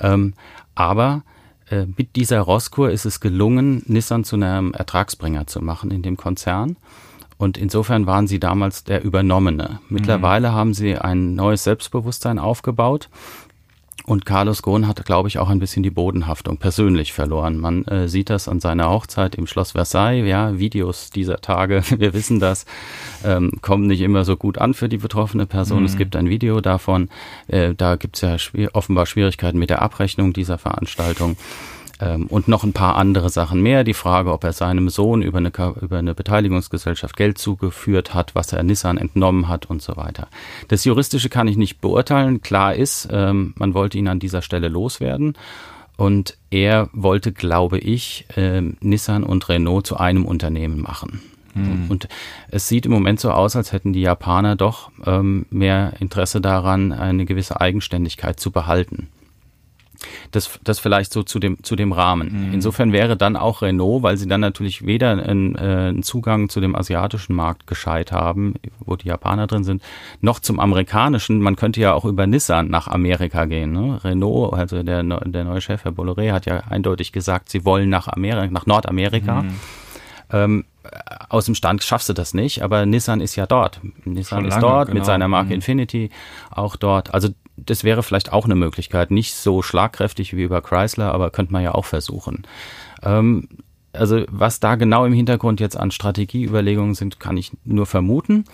Ähm, 0.00 0.34
aber 0.74 1.22
äh, 1.70 1.86
mit 1.96 2.16
dieser 2.16 2.40
Rosskur 2.40 2.90
ist 2.90 3.04
es 3.04 3.20
gelungen, 3.20 3.82
Nissan 3.86 4.24
zu 4.24 4.36
einem 4.36 4.72
Ertragsbringer 4.72 5.46
zu 5.46 5.62
machen 5.62 5.90
in 5.90 6.02
dem 6.02 6.16
Konzern. 6.16 6.76
Und 7.38 7.56
insofern 7.56 8.06
waren 8.06 8.26
sie 8.26 8.38
damals 8.38 8.84
der 8.84 9.02
Übernommene. 9.02 9.80
Mittlerweile 9.88 10.50
mhm. 10.50 10.54
haben 10.54 10.74
sie 10.74 10.98
ein 10.98 11.34
neues 11.34 11.64
Selbstbewusstsein 11.64 12.38
aufgebaut. 12.38 13.08
Und 14.06 14.26
Carlos 14.26 14.62
Ghosn 14.62 14.86
hat, 14.86 15.04
glaube 15.04 15.28
ich, 15.28 15.38
auch 15.38 15.48
ein 15.48 15.58
bisschen 15.58 15.82
die 15.82 15.90
Bodenhaftung 15.90 16.56
persönlich 16.56 17.12
verloren. 17.12 17.58
Man 17.58 17.84
äh, 17.84 18.08
sieht 18.08 18.30
das 18.30 18.48
an 18.48 18.60
seiner 18.60 18.90
Hochzeit 18.90 19.34
im 19.34 19.46
Schloss 19.46 19.72
Versailles. 19.72 20.26
Ja, 20.26 20.58
Videos 20.58 21.10
dieser 21.10 21.40
Tage, 21.40 21.82
wir 21.98 22.12
wissen 22.12 22.40
das, 22.40 22.66
ähm, 23.24 23.52
kommen 23.60 23.86
nicht 23.86 24.00
immer 24.00 24.24
so 24.24 24.36
gut 24.36 24.58
an 24.58 24.74
für 24.74 24.88
die 24.88 24.98
betroffene 24.98 25.46
Person. 25.46 25.80
Mhm. 25.80 25.86
Es 25.86 25.96
gibt 25.96 26.16
ein 26.16 26.28
Video 26.28 26.60
davon. 26.60 27.08
Äh, 27.48 27.74
da 27.74 27.96
gibt 27.96 28.16
es 28.16 28.22
ja 28.22 28.38
schwer, 28.38 28.70
offenbar 28.74 29.06
Schwierigkeiten 29.06 29.58
mit 29.58 29.70
der 29.70 29.82
Abrechnung 29.82 30.32
dieser 30.32 30.58
Veranstaltung. 30.58 31.36
Ähm, 32.00 32.26
und 32.26 32.48
noch 32.48 32.64
ein 32.64 32.72
paar 32.72 32.96
andere 32.96 33.28
Sachen 33.28 33.60
mehr. 33.62 33.84
Die 33.84 33.94
Frage, 33.94 34.32
ob 34.32 34.44
er 34.44 34.52
seinem 34.52 34.88
Sohn 34.88 35.22
über 35.22 35.38
eine, 35.38 35.52
über 35.80 35.98
eine 35.98 36.14
Beteiligungsgesellschaft 36.14 37.16
Geld 37.16 37.38
zugeführt 37.38 38.14
hat, 38.14 38.34
was 38.34 38.52
er 38.52 38.62
Nissan 38.62 38.98
entnommen 38.98 39.48
hat 39.48 39.66
und 39.66 39.82
so 39.82 39.96
weiter. 39.96 40.28
Das 40.68 40.84
Juristische 40.84 41.28
kann 41.28 41.48
ich 41.48 41.56
nicht 41.56 41.80
beurteilen. 41.80 42.40
Klar 42.40 42.74
ist, 42.74 43.08
ähm, 43.10 43.54
man 43.56 43.74
wollte 43.74 43.98
ihn 43.98 44.08
an 44.08 44.18
dieser 44.18 44.42
Stelle 44.42 44.68
loswerden. 44.68 45.34
Und 45.96 46.38
er 46.50 46.88
wollte, 46.94 47.30
glaube 47.30 47.78
ich, 47.78 48.24
äh, 48.34 48.62
Nissan 48.80 49.22
und 49.22 49.50
Renault 49.50 49.86
zu 49.86 49.98
einem 49.98 50.24
Unternehmen 50.24 50.80
machen. 50.80 51.20
Mhm. 51.54 51.86
Und 51.90 52.08
es 52.48 52.68
sieht 52.68 52.86
im 52.86 52.92
Moment 52.92 53.20
so 53.20 53.30
aus, 53.30 53.54
als 53.54 53.72
hätten 53.72 53.92
die 53.92 54.00
Japaner 54.00 54.56
doch 54.56 54.90
ähm, 55.04 55.44
mehr 55.50 55.92
Interesse 56.00 56.40
daran, 56.40 56.92
eine 56.92 57.26
gewisse 57.26 57.60
Eigenständigkeit 57.60 58.40
zu 58.40 58.50
behalten. 58.50 59.08
Das, 60.30 60.58
das 60.64 60.78
vielleicht 60.78 61.12
so 61.12 61.22
zu 61.22 61.38
dem, 61.38 61.62
zu 61.62 61.76
dem 61.76 61.92
Rahmen. 61.92 62.48
Mhm. 62.48 62.54
Insofern 62.54 62.92
wäre 62.92 63.16
dann 63.16 63.36
auch 63.36 63.62
Renault, 63.62 64.02
weil 64.02 64.16
sie 64.16 64.26
dann 64.26 64.40
natürlich 64.40 64.86
weder 64.86 65.10
einen, 65.10 65.54
äh, 65.56 65.58
einen 65.58 66.02
Zugang 66.02 66.48
zu 66.48 66.60
dem 66.60 66.74
asiatischen 66.74 67.34
Markt 67.34 67.66
gescheit 67.66 68.12
haben, 68.12 68.54
wo 68.80 68.96
die 68.96 69.08
Japaner 69.08 69.46
drin 69.46 69.64
sind, 69.64 69.82
noch 70.20 70.40
zum 70.40 70.58
amerikanischen. 70.58 71.40
Man 71.40 71.56
könnte 71.56 71.80
ja 71.80 71.92
auch 71.92 72.04
über 72.04 72.26
Nissan 72.26 72.68
nach 72.68 72.88
Amerika 72.88 73.44
gehen. 73.44 73.72
Ne? 73.72 74.02
Renault, 74.02 74.54
also 74.54 74.82
der, 74.82 75.02
der 75.02 75.44
neue 75.44 75.60
Chef, 75.60 75.84
Herr 75.84 75.92
Bolloré, 75.92 76.32
hat 76.32 76.46
ja 76.46 76.58
eindeutig 76.68 77.12
gesagt, 77.12 77.50
sie 77.50 77.64
wollen 77.64 77.90
nach 77.90 78.08
Amerika, 78.08 78.50
nach 78.50 78.66
Nordamerika. 78.66 79.42
Mhm. 79.42 79.54
Ähm, 80.32 80.64
aus 81.28 81.44
dem 81.44 81.54
Stand 81.54 81.82
schaffst 81.82 82.08
du 82.08 82.12
das 82.12 82.34
nicht, 82.34 82.62
aber 82.62 82.86
Nissan 82.86 83.20
ist 83.20 83.36
ja 83.36 83.46
dort. 83.46 83.80
Nissan 84.04 84.46
ist 84.46 84.58
dort 84.60 84.88
genau. 84.88 84.98
mit 84.98 85.04
seiner 85.04 85.28
Marke 85.28 85.48
mhm. 85.48 85.56
Infinity 85.56 86.10
auch 86.50 86.76
dort. 86.76 87.12
Also 87.12 87.28
das 87.66 87.84
wäre 87.84 88.02
vielleicht 88.02 88.32
auch 88.32 88.44
eine 88.44 88.54
Möglichkeit. 88.54 89.10
Nicht 89.10 89.34
so 89.34 89.62
schlagkräftig 89.62 90.36
wie 90.36 90.42
über 90.42 90.62
Chrysler, 90.62 91.12
aber 91.12 91.30
könnte 91.30 91.52
man 91.52 91.62
ja 91.62 91.74
auch 91.74 91.84
versuchen. 91.84 92.46
Ähm, 93.02 93.48
also 93.92 94.24
was 94.30 94.60
da 94.60 94.76
genau 94.76 95.04
im 95.04 95.12
Hintergrund 95.12 95.60
jetzt 95.60 95.76
an 95.76 95.90
Strategieüberlegungen 95.90 96.94
sind, 96.94 97.18
kann 97.20 97.36
ich 97.36 97.52
nur 97.64 97.86
vermuten. 97.86 98.44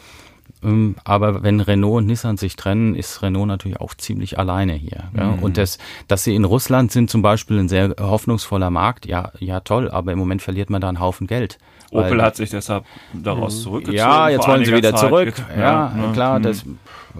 Ähm, 0.63 0.97
aber 1.05 1.43
wenn 1.43 1.61
Renault 1.61 1.99
und 1.99 2.07
Nissan 2.07 2.37
sich 2.37 2.57
trennen, 2.57 2.95
ist 2.95 3.23
Renault 3.23 3.49
natürlich 3.49 3.81
auch 3.81 3.95
ziemlich 3.95 4.39
alleine 4.39 4.75
hier. 4.75 5.11
Ja? 5.17 5.33
Mhm. 5.33 5.43
Und 5.43 5.57
das, 5.59 5.79
dass 6.09 6.25
sie 6.25 6.35
in 6.35 6.45
Russland 6.45 6.93
sind 6.93 7.11
zum 7.11 7.23
Beispiel 7.23 7.59
ein 7.59 7.69
sehr 7.69 7.95
hoffnungsvoller 7.99 8.71
Markt, 8.71 9.07
ja, 9.07 9.33
ja 9.39 9.61
toll, 9.61 9.91
aber 9.91 10.13
im 10.13 10.19
Moment 10.19 10.43
verliert 10.43 10.71
man 10.71 10.81
da 10.81 10.89
einen 10.89 11.01
Haufen 11.01 11.27
Geld. 11.27 11.59
Opel 11.91 12.23
hat 12.23 12.37
sich 12.37 12.51
deshalb 12.51 12.85
daraus 13.13 13.57
mhm. 13.57 13.63
zurückgezogen. 13.63 13.99
Ja, 13.99 14.29
jetzt 14.29 14.49
wollen 14.49 14.65
sie 14.65 14.75
wieder 14.75 14.95
Zeit. 14.95 15.09
zurück. 15.09 15.35
Ja, 15.57 15.61
ja, 15.61 15.93
ne? 15.95 16.13
klar, 16.13 16.39
mhm. 16.39 16.43
das, 16.43 16.65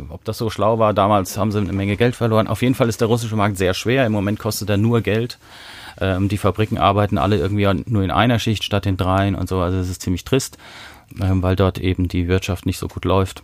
ob 0.09 0.25
das 0.25 0.39
so 0.39 0.51
schlau 0.51 0.79
war, 0.79 0.95
damals 0.95 1.39
haben 1.39 1.53
sie 1.53 1.59
eine 1.59 1.73
Menge 1.73 1.97
Geld 1.97 2.17
verloren. 2.17 2.49
Auf 2.49 2.63
jeden 2.63 2.75
Fall 2.75 2.89
ist 2.89 3.01
der 3.01 3.09
russische 3.09 3.37
Markt 3.37 3.57
sehr 3.57 3.75
schwer. 3.75 4.07
Im 4.07 4.13
Moment 4.13 4.39
kostet 4.39 4.69
er 4.71 4.77
nur 4.77 5.01
Geld. 5.01 5.39
Ähm, 6.01 6.29
die 6.29 6.39
Fabriken 6.39 6.79
arbeiten 6.79 7.19
alle 7.19 7.37
irgendwie 7.37 7.67
nur 7.87 8.03
in 8.03 8.11
einer 8.11 8.39
Schicht 8.39 8.65
statt 8.65 8.87
in 8.87 8.97
dreien 8.97 9.35
und 9.35 9.49
so. 9.49 9.61
Also 9.61 9.79
es 9.79 9.89
ist 9.89 10.03
ziemlich 10.03 10.25
trist, 10.25 10.59
ähm, 11.21 11.43
weil 11.43 11.57
dort 11.57 11.79
eben 11.79 12.09
die 12.09 12.29
Wirtschaft 12.29 12.67
nicht 12.67 12.79
so 12.79 12.89
gut 12.89 13.05
läuft 13.05 13.43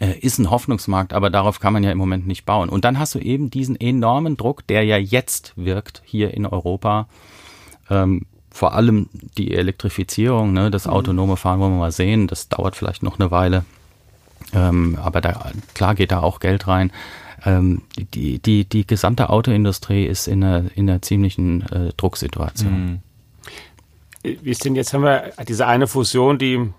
äh, 0.00 0.18
ist 0.18 0.38
ein 0.38 0.50
Hoffnungsmarkt, 0.50 1.12
aber 1.12 1.30
darauf 1.30 1.60
kann 1.60 1.72
man 1.72 1.84
ja 1.84 1.92
im 1.92 1.98
Moment 1.98 2.26
nicht 2.26 2.44
bauen. 2.44 2.68
Und 2.68 2.84
dann 2.84 2.98
hast 2.98 3.14
du 3.14 3.18
eben 3.18 3.50
diesen 3.50 3.78
enormen 3.78 4.36
Druck, 4.36 4.66
der 4.66 4.84
ja 4.84 4.96
jetzt 4.96 5.52
wirkt 5.56 6.02
hier 6.04 6.34
in 6.34 6.46
Europa. 6.46 7.06
Ähm, 7.88 8.26
vor 8.50 8.74
allem 8.74 9.08
die 9.38 9.54
Elektrifizierung, 9.54 10.52
ne, 10.52 10.70
das 10.70 10.86
mhm. 10.86 10.92
autonome 10.92 11.36
Fahren 11.36 11.60
wollen 11.60 11.72
wir 11.72 11.78
mal 11.78 11.92
sehen. 11.92 12.26
Das 12.26 12.48
dauert 12.48 12.76
vielleicht 12.76 13.02
noch 13.02 13.18
eine 13.18 13.30
Weile. 13.30 13.64
Ähm, 14.52 14.98
aber 15.00 15.20
da, 15.20 15.52
klar 15.74 15.94
geht 15.94 16.12
da 16.12 16.20
auch 16.20 16.40
Geld 16.40 16.66
rein. 16.66 16.92
Ähm, 17.44 17.82
die, 18.14 18.38
die, 18.38 18.64
die 18.64 18.86
gesamte 18.86 19.30
Autoindustrie 19.30 20.04
ist 20.04 20.26
in 20.26 20.44
einer, 20.44 20.64
in 20.74 20.90
einer 20.90 21.00
ziemlichen 21.00 21.62
äh, 21.70 21.92
Drucksituation. 21.96 22.72
Mhm. 22.72 22.98
Wie 24.22 24.50
ist 24.50 24.64
denn 24.64 24.74
jetzt, 24.74 24.92
haben 24.92 25.04
wir 25.04 25.32
diese 25.48 25.66
eine 25.66 25.86
Fusion, 25.86 26.38
die 26.38 26.70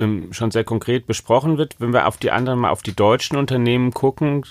ähm, 0.00 0.32
schon 0.32 0.50
sehr 0.50 0.64
konkret 0.64 1.06
besprochen 1.06 1.58
wird. 1.58 1.76
Wenn 1.78 1.92
wir 1.92 2.06
auf 2.06 2.16
die 2.16 2.30
anderen 2.30 2.60
mal 2.60 2.70
auf 2.70 2.82
die 2.82 2.94
deutschen 2.94 3.36
Unternehmen 3.36 3.92
gucken, 3.92 4.44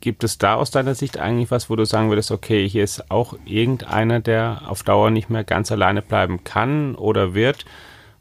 Gibt 0.00 0.22
es 0.22 0.38
da 0.38 0.54
aus 0.54 0.70
deiner 0.70 0.94
Sicht 0.94 1.18
eigentlich 1.18 1.50
was, 1.50 1.70
wo 1.70 1.76
du 1.76 1.84
sagen 1.84 2.08
würdest, 2.08 2.30
okay, 2.30 2.68
hier 2.68 2.84
ist 2.84 3.10
auch 3.10 3.34
irgendeiner, 3.44 4.20
der 4.20 4.62
auf 4.66 4.82
Dauer 4.84 5.10
nicht 5.10 5.28
mehr 5.28 5.44
ganz 5.44 5.72
alleine 5.72 6.02
bleiben 6.02 6.44
kann 6.44 6.94
oder 6.94 7.34
wird, 7.34 7.64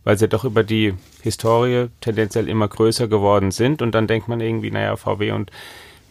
weil 0.04 0.18
sie 0.18 0.28
doch 0.28 0.44
über 0.44 0.64
die 0.64 0.96
Historie 1.22 1.90
tendenziell 2.02 2.48
immer 2.48 2.68
größer 2.68 3.08
geworden 3.08 3.52
sind? 3.52 3.82
Und 3.82 3.94
dann 3.94 4.08
denkt 4.08 4.28
man 4.28 4.42
irgendwie, 4.42 4.72
naja, 4.72 4.96
VW 4.96 5.32
und 5.32 5.52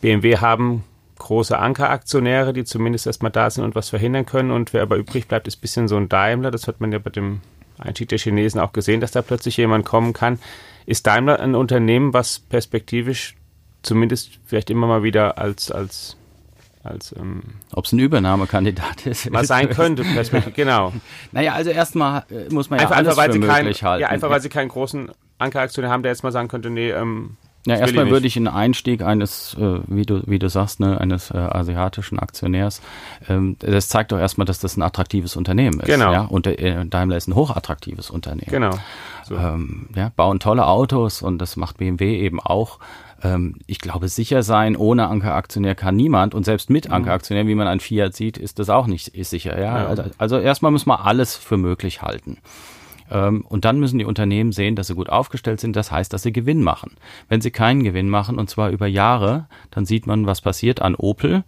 BMW 0.00 0.38
haben 0.38 0.84
große 1.18 1.58
Ankeraktionäre, 1.58 2.52
die 2.52 2.64
zumindest 2.64 3.06
erstmal 3.06 3.32
da 3.32 3.50
sind 3.50 3.64
und 3.64 3.74
was 3.74 3.88
verhindern 3.88 4.26
können. 4.26 4.50
Und 4.50 4.72
wer 4.72 4.82
aber 4.82 4.96
übrig 4.96 5.26
bleibt, 5.26 5.48
ist 5.48 5.58
ein 5.58 5.60
bisschen 5.62 5.88
so 5.88 5.96
ein 5.96 6.08
Daimler, 6.08 6.50
das 6.50 6.68
hat 6.68 6.80
man 6.80 6.92
ja 6.92 6.98
bei 6.98 7.10
dem 7.10 7.40
Einstieg 7.78 8.08
der 8.08 8.18
Chinesen 8.18 8.60
auch 8.60 8.72
gesehen, 8.72 9.00
dass 9.00 9.10
da 9.10 9.22
plötzlich 9.22 9.56
jemand 9.56 9.84
kommen 9.84 10.12
kann. 10.12 10.38
Ist 10.86 11.06
Daimler 11.06 11.40
ein 11.40 11.54
Unternehmen, 11.54 12.12
was 12.12 12.38
perspektivisch 12.38 13.34
zumindest 13.86 14.38
vielleicht 14.44 14.70
immer 14.70 14.86
mal 14.86 15.02
wieder 15.02 15.38
als, 15.38 15.70
als 15.70 16.16
als 16.86 17.12
ähm, 17.18 17.42
ob 17.72 17.84
es 17.84 17.92
ein 17.92 17.98
Übernahmekandidat 17.98 19.06
ist. 19.06 19.32
Was 19.32 19.46
sein 19.48 19.68
könnte, 19.70 20.04
genau. 20.54 20.92
Naja, 21.32 21.54
also 21.54 21.70
erstmal 21.70 22.24
äh, 22.30 22.52
muss 22.52 22.70
man 22.70 22.78
ja 22.78 22.84
einfach, 22.84 22.96
alles 22.96 23.18
einfach, 23.18 23.32
für 23.32 23.40
möglich 23.40 23.80
kein, 23.80 23.88
halten. 23.88 24.02
Ja, 24.02 24.08
einfach 24.08 24.30
weil 24.30 24.40
sie 24.40 24.48
keinen 24.48 24.68
großen 24.68 25.10
Ankeraktionär 25.38 25.90
haben, 25.90 26.04
der 26.04 26.12
jetzt 26.12 26.22
mal 26.22 26.30
sagen 26.30 26.46
könnte, 26.46 26.70
nee, 26.70 26.90
ähm, 26.90 27.36
ja, 27.66 27.74
erstmal 27.76 28.08
würde 28.10 28.28
ich 28.28 28.36
einen 28.36 28.46
Einstieg 28.46 29.02
eines, 29.02 29.56
äh, 29.58 29.80
wie 29.88 30.06
du 30.06 30.22
wie 30.26 30.38
du 30.38 30.48
sagst, 30.48 30.78
ne, 30.78 31.00
eines 31.00 31.32
äh, 31.32 31.36
asiatischen 31.36 32.20
Aktionärs. 32.20 32.80
Ähm, 33.28 33.56
das 33.58 33.88
zeigt 33.88 34.12
doch 34.12 34.20
erstmal, 34.20 34.44
dass 34.44 34.60
das 34.60 34.76
ein 34.76 34.82
attraktives 34.82 35.34
Unternehmen 35.34 35.80
ist. 35.80 35.86
Genau. 35.86 36.12
Ja? 36.12 36.20
Und 36.22 36.46
äh, 36.46 36.86
Daimler 36.86 37.16
ist 37.16 37.26
ein 37.26 37.34
hochattraktives 37.34 38.08
Unternehmen. 38.08 38.50
Genau. 38.50 38.78
So. 39.24 39.34
Ähm, 39.34 39.88
ja, 39.96 40.12
bauen 40.14 40.38
tolle 40.38 40.64
Autos 40.64 41.22
und 41.22 41.38
das 41.38 41.56
macht 41.56 41.78
BMW 41.78 42.20
eben 42.20 42.38
auch 42.38 42.78
ähm, 43.22 43.56
ich 43.66 43.78
glaube, 43.78 44.08
sicher 44.08 44.42
sein 44.42 44.76
ohne 44.76 45.08
Ankeraktionär 45.08 45.74
kann 45.74 45.96
niemand 45.96 46.34
und 46.34 46.44
selbst 46.44 46.70
mit. 46.70 46.90
Ankeraktionär, 46.90 47.46
wie 47.46 47.54
man 47.54 47.66
an 47.66 47.80
Fiat 47.80 48.14
sieht, 48.14 48.38
ist 48.38 48.58
das 48.58 48.68
auch 48.70 48.86
nicht 48.86 49.08
ist 49.08 49.30
sicher. 49.30 49.60
Ja. 49.60 49.86
Also, 49.86 50.04
also 50.18 50.38
erstmal 50.38 50.72
muss 50.72 50.86
man 50.86 50.98
alles 51.00 51.36
für 51.36 51.56
möglich 51.56 52.02
halten. 52.02 52.38
Ähm, 53.10 53.44
und 53.48 53.64
dann 53.64 53.78
müssen 53.78 53.98
die 53.98 54.04
Unternehmen 54.04 54.52
sehen, 54.52 54.76
dass 54.76 54.88
sie 54.88 54.94
gut 54.94 55.08
aufgestellt 55.08 55.60
sind. 55.60 55.76
Das 55.76 55.90
heißt, 55.90 56.12
dass 56.12 56.22
sie 56.22 56.32
Gewinn 56.32 56.62
machen. 56.62 56.92
Wenn 57.28 57.40
sie 57.40 57.50
keinen 57.50 57.84
Gewinn 57.84 58.08
machen, 58.08 58.38
und 58.38 58.50
zwar 58.50 58.70
über 58.70 58.86
Jahre, 58.86 59.46
dann 59.70 59.86
sieht 59.86 60.06
man, 60.06 60.26
was 60.26 60.40
passiert 60.40 60.82
an 60.82 60.94
Opel. 60.94 61.44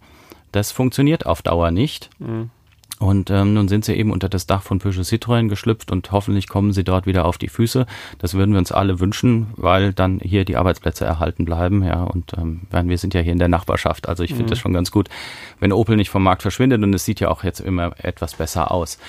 Das 0.51 0.71
funktioniert 0.71 1.25
auf 1.25 1.41
Dauer 1.41 1.71
nicht. 1.71 2.09
Mhm. 2.19 2.49
Und 2.99 3.29
ähm, 3.29 3.53
nun 3.53 3.69
sind 3.69 3.85
sie 3.85 3.93
eben 3.93 4.11
unter 4.11 4.27
das 4.27 4.45
Dach 4.45 4.61
von 4.61 4.79
Peugeot 4.79 5.03
Citroën 5.03 5.47
geschlüpft 5.47 5.89
und 5.89 6.11
hoffentlich 6.11 6.49
kommen 6.49 6.73
sie 6.73 6.83
dort 6.83 7.05
wieder 7.05 7.23
auf 7.23 7.37
die 7.37 7.47
Füße. 7.47 7.85
Das 8.17 8.33
würden 8.33 8.51
wir 8.51 8.59
uns 8.59 8.73
alle 8.73 8.99
wünschen, 8.99 9.47
weil 9.55 9.93
dann 9.93 10.19
hier 10.19 10.43
die 10.43 10.57
Arbeitsplätze 10.57 11.05
erhalten 11.05 11.45
bleiben. 11.45 11.81
Ja, 11.81 12.03
und 12.03 12.33
ähm, 12.37 12.67
wir 12.69 12.97
sind 12.97 13.13
ja 13.13 13.21
hier 13.21 13.31
in 13.31 13.39
der 13.39 13.47
Nachbarschaft. 13.47 14.09
Also 14.09 14.23
ich 14.23 14.31
finde 14.31 14.43
mhm. 14.43 14.49
das 14.49 14.59
schon 14.59 14.73
ganz 14.73 14.91
gut, 14.91 15.07
wenn 15.61 15.71
Opel 15.71 15.95
nicht 15.95 16.09
vom 16.09 16.23
Markt 16.23 16.41
verschwindet 16.41 16.83
und 16.83 16.93
es 16.93 17.05
sieht 17.05 17.21
ja 17.21 17.29
auch 17.29 17.45
jetzt 17.45 17.61
immer 17.61 17.93
etwas 17.99 18.35
besser 18.35 18.69
aus. 18.69 18.99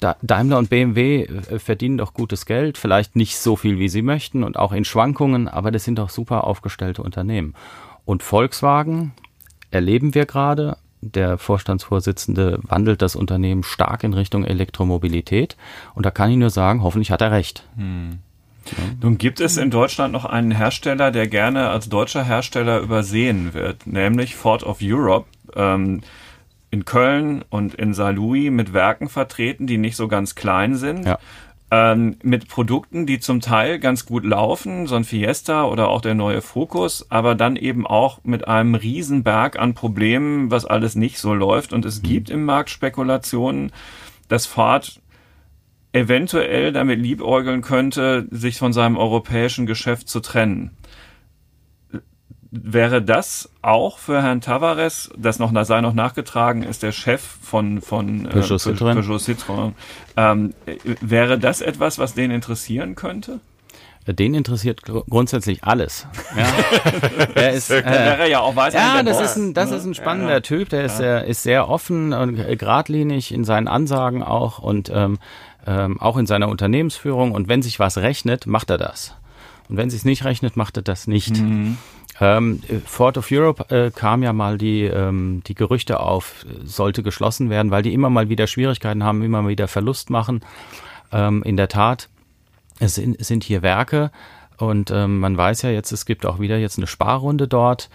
Da, 0.00 0.16
Daimler 0.22 0.58
und 0.58 0.68
BMW 0.68 1.22
äh, 1.22 1.60
verdienen 1.60 1.98
doch 1.98 2.14
gutes 2.14 2.46
Geld, 2.46 2.78
vielleicht 2.78 3.14
nicht 3.14 3.38
so 3.38 3.54
viel, 3.54 3.78
wie 3.78 3.88
sie 3.88 4.02
möchten 4.02 4.42
und 4.42 4.56
auch 4.56 4.72
in 4.72 4.84
Schwankungen, 4.84 5.46
aber 5.46 5.70
das 5.70 5.84
sind 5.84 6.00
doch 6.00 6.10
super 6.10 6.44
aufgestellte 6.44 7.04
Unternehmen. 7.04 7.54
Und 8.04 8.24
Volkswagen 8.24 9.12
erleben 9.70 10.16
wir 10.16 10.26
gerade, 10.26 10.76
der 11.00 11.38
Vorstandsvorsitzende 11.38 12.60
wandelt 12.62 13.02
das 13.02 13.16
Unternehmen 13.16 13.62
stark 13.62 14.04
in 14.04 14.12
Richtung 14.12 14.44
Elektromobilität. 14.44 15.56
Und 15.94 16.06
da 16.06 16.10
kann 16.10 16.30
ich 16.30 16.36
nur 16.36 16.50
sagen, 16.50 16.82
hoffentlich 16.82 17.10
hat 17.10 17.20
er 17.20 17.32
recht. 17.32 17.64
Hm. 17.76 18.18
Nun 19.00 19.18
gibt 19.18 19.40
es 19.40 19.56
in 19.56 19.70
Deutschland 19.70 20.12
noch 20.12 20.26
einen 20.26 20.50
Hersteller, 20.50 21.10
der 21.10 21.26
gerne 21.26 21.70
als 21.70 21.88
deutscher 21.88 22.22
Hersteller 22.22 22.80
übersehen 22.80 23.54
wird, 23.54 23.86
nämlich 23.86 24.36
Ford 24.36 24.62
of 24.62 24.78
Europe. 24.82 25.26
Ähm, 25.56 26.02
in 26.72 26.84
Köln 26.84 27.44
und 27.50 27.74
in 27.74 27.94
Saarlouis 27.94 28.52
mit 28.52 28.72
Werken 28.72 29.08
vertreten, 29.08 29.66
die 29.66 29.76
nicht 29.76 29.96
so 29.96 30.06
ganz 30.06 30.36
klein 30.36 30.76
sind. 30.76 31.04
Ja 31.04 31.18
ähm, 31.70 32.16
mit 32.22 32.48
Produkten, 32.48 33.06
die 33.06 33.20
zum 33.20 33.40
Teil 33.40 33.78
ganz 33.78 34.04
gut 34.04 34.24
laufen, 34.24 34.86
so 34.86 34.96
ein 34.96 35.04
Fiesta 35.04 35.64
oder 35.64 35.88
auch 35.88 36.00
der 36.00 36.14
neue 36.14 36.42
Focus, 36.42 37.06
aber 37.10 37.34
dann 37.34 37.56
eben 37.56 37.86
auch 37.86 38.18
mit 38.24 38.48
einem 38.48 38.74
Riesenberg 38.74 39.58
an 39.58 39.74
Problemen, 39.74 40.50
was 40.50 40.64
alles 40.64 40.96
nicht 40.96 41.18
so 41.18 41.32
läuft. 41.32 41.72
Und 41.72 41.84
es 41.84 42.02
mhm. 42.02 42.06
gibt 42.06 42.30
im 42.30 42.44
Markt 42.44 42.70
Spekulationen, 42.70 43.72
dass 44.28 44.46
Ford 44.46 45.00
eventuell 45.92 46.72
damit 46.72 47.00
liebäugeln 47.00 47.62
könnte, 47.62 48.26
sich 48.30 48.58
von 48.58 48.72
seinem 48.72 48.96
europäischen 48.96 49.66
Geschäft 49.66 50.08
zu 50.08 50.20
trennen. 50.20 50.70
Wäre 52.52 53.00
das 53.00 53.48
auch 53.62 53.98
für 53.98 54.22
Herrn 54.22 54.40
Tavares, 54.40 55.10
das 55.16 55.38
noch 55.38 55.52
sei 55.64 55.80
noch 55.80 55.94
nachgetragen 55.94 56.64
ist, 56.64 56.82
der 56.82 56.90
Chef 56.90 57.20
von 57.20 57.80
von 57.80 58.26
äh, 58.26 58.28
Peugeot 58.28 58.56
Citroën, 58.56 58.94
Peugeot 58.94 59.18
Citroën 59.18 59.72
ähm, 60.16 60.54
wäre 61.00 61.38
das 61.38 61.60
etwas, 61.60 61.98
was 62.00 62.14
den 62.14 62.32
interessieren 62.32 62.96
könnte? 62.96 63.38
Den 64.06 64.34
interessiert 64.34 64.82
grundsätzlich 64.82 65.62
alles. 65.62 66.06
Ja. 66.36 66.46
er 67.34 67.52
ist, 67.52 67.70
äh, 67.70 67.84
wäre 67.84 68.30
ja 68.30 68.40
auch 68.40 68.56
weiß, 68.56 68.72
Ja, 68.74 69.02
das 69.02 69.20
ist 69.20 69.36
ein, 69.36 69.54
das 69.54 69.70
ist 69.70 69.84
ein 69.84 69.94
spannender 69.94 70.34
ja. 70.34 70.40
Typ. 70.40 70.70
Der 70.70 70.84
ist, 70.84 70.92
ja. 70.92 70.98
sehr, 70.98 71.24
ist 71.26 71.42
sehr 71.42 71.68
offen 71.68 72.12
und 72.12 72.36
geradlinig 72.58 73.32
in 73.32 73.44
seinen 73.44 73.68
Ansagen 73.68 74.22
auch 74.22 74.58
und 74.58 74.90
ähm, 74.92 75.18
ähm, 75.66 76.00
auch 76.00 76.16
in 76.16 76.26
seiner 76.26 76.48
Unternehmensführung. 76.48 77.32
Und 77.32 77.48
wenn 77.48 77.62
sich 77.62 77.78
was 77.78 77.98
rechnet, 77.98 78.46
macht 78.46 78.70
er 78.70 78.78
das. 78.78 79.14
Und 79.68 79.76
wenn 79.76 79.90
sich 79.90 80.04
nicht 80.04 80.24
rechnet, 80.24 80.56
macht 80.56 80.78
er 80.78 80.82
das 80.82 81.06
nicht. 81.06 81.36
Mhm. 81.36 81.76
Ähm, 82.20 82.60
Ford 82.84 83.16
of 83.16 83.28
Europe 83.30 83.74
äh, 83.74 83.90
kam 83.90 84.22
ja 84.22 84.32
mal 84.32 84.58
die, 84.58 84.82
ähm, 84.82 85.42
die 85.46 85.54
Gerüchte 85.54 86.00
auf, 86.00 86.44
sollte 86.62 87.02
geschlossen 87.02 87.48
werden, 87.48 87.70
weil 87.70 87.82
die 87.82 87.94
immer 87.94 88.10
mal 88.10 88.28
wieder 88.28 88.46
Schwierigkeiten 88.46 89.02
haben, 89.02 89.22
immer 89.22 89.42
mal 89.42 89.48
wieder 89.48 89.68
Verlust 89.68 90.10
machen. 90.10 90.42
Ähm, 91.12 91.42
in 91.42 91.56
der 91.56 91.68
Tat, 91.68 92.08
es 92.78 92.96
sind, 92.96 93.24
sind 93.24 93.42
hier 93.42 93.62
Werke 93.62 94.10
und 94.58 94.90
ähm, 94.90 95.20
man 95.20 95.36
weiß 95.36 95.62
ja 95.62 95.70
jetzt, 95.70 95.92
es 95.92 96.04
gibt 96.04 96.26
auch 96.26 96.38
wieder 96.38 96.58
jetzt 96.58 96.76
eine 96.76 96.86
Sparrunde 96.86 97.48
dort. 97.48 97.88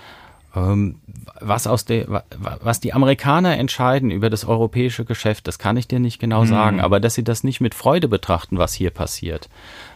Ähm, 0.55 1.01
was, 1.41 1.67
aus 1.67 1.85
der, 1.85 2.23
was 2.39 2.79
die 2.79 2.93
Amerikaner 2.93 3.57
entscheiden 3.57 4.09
über 4.09 4.29
das 4.29 4.45
europäische 4.45 5.05
Geschäft, 5.05 5.47
das 5.47 5.59
kann 5.59 5.75
ich 5.77 5.87
dir 5.87 5.99
nicht 5.99 6.17
genau 6.17 6.43
mhm. 6.43 6.47
sagen, 6.47 6.79
aber 6.79 6.99
dass 6.99 7.13
sie 7.13 7.23
das 7.23 7.43
nicht 7.43 7.61
mit 7.61 7.75
Freude 7.75 8.07
betrachten, 8.07 8.57
was 8.57 8.73
hier 8.73 8.89
passiert, 8.89 9.49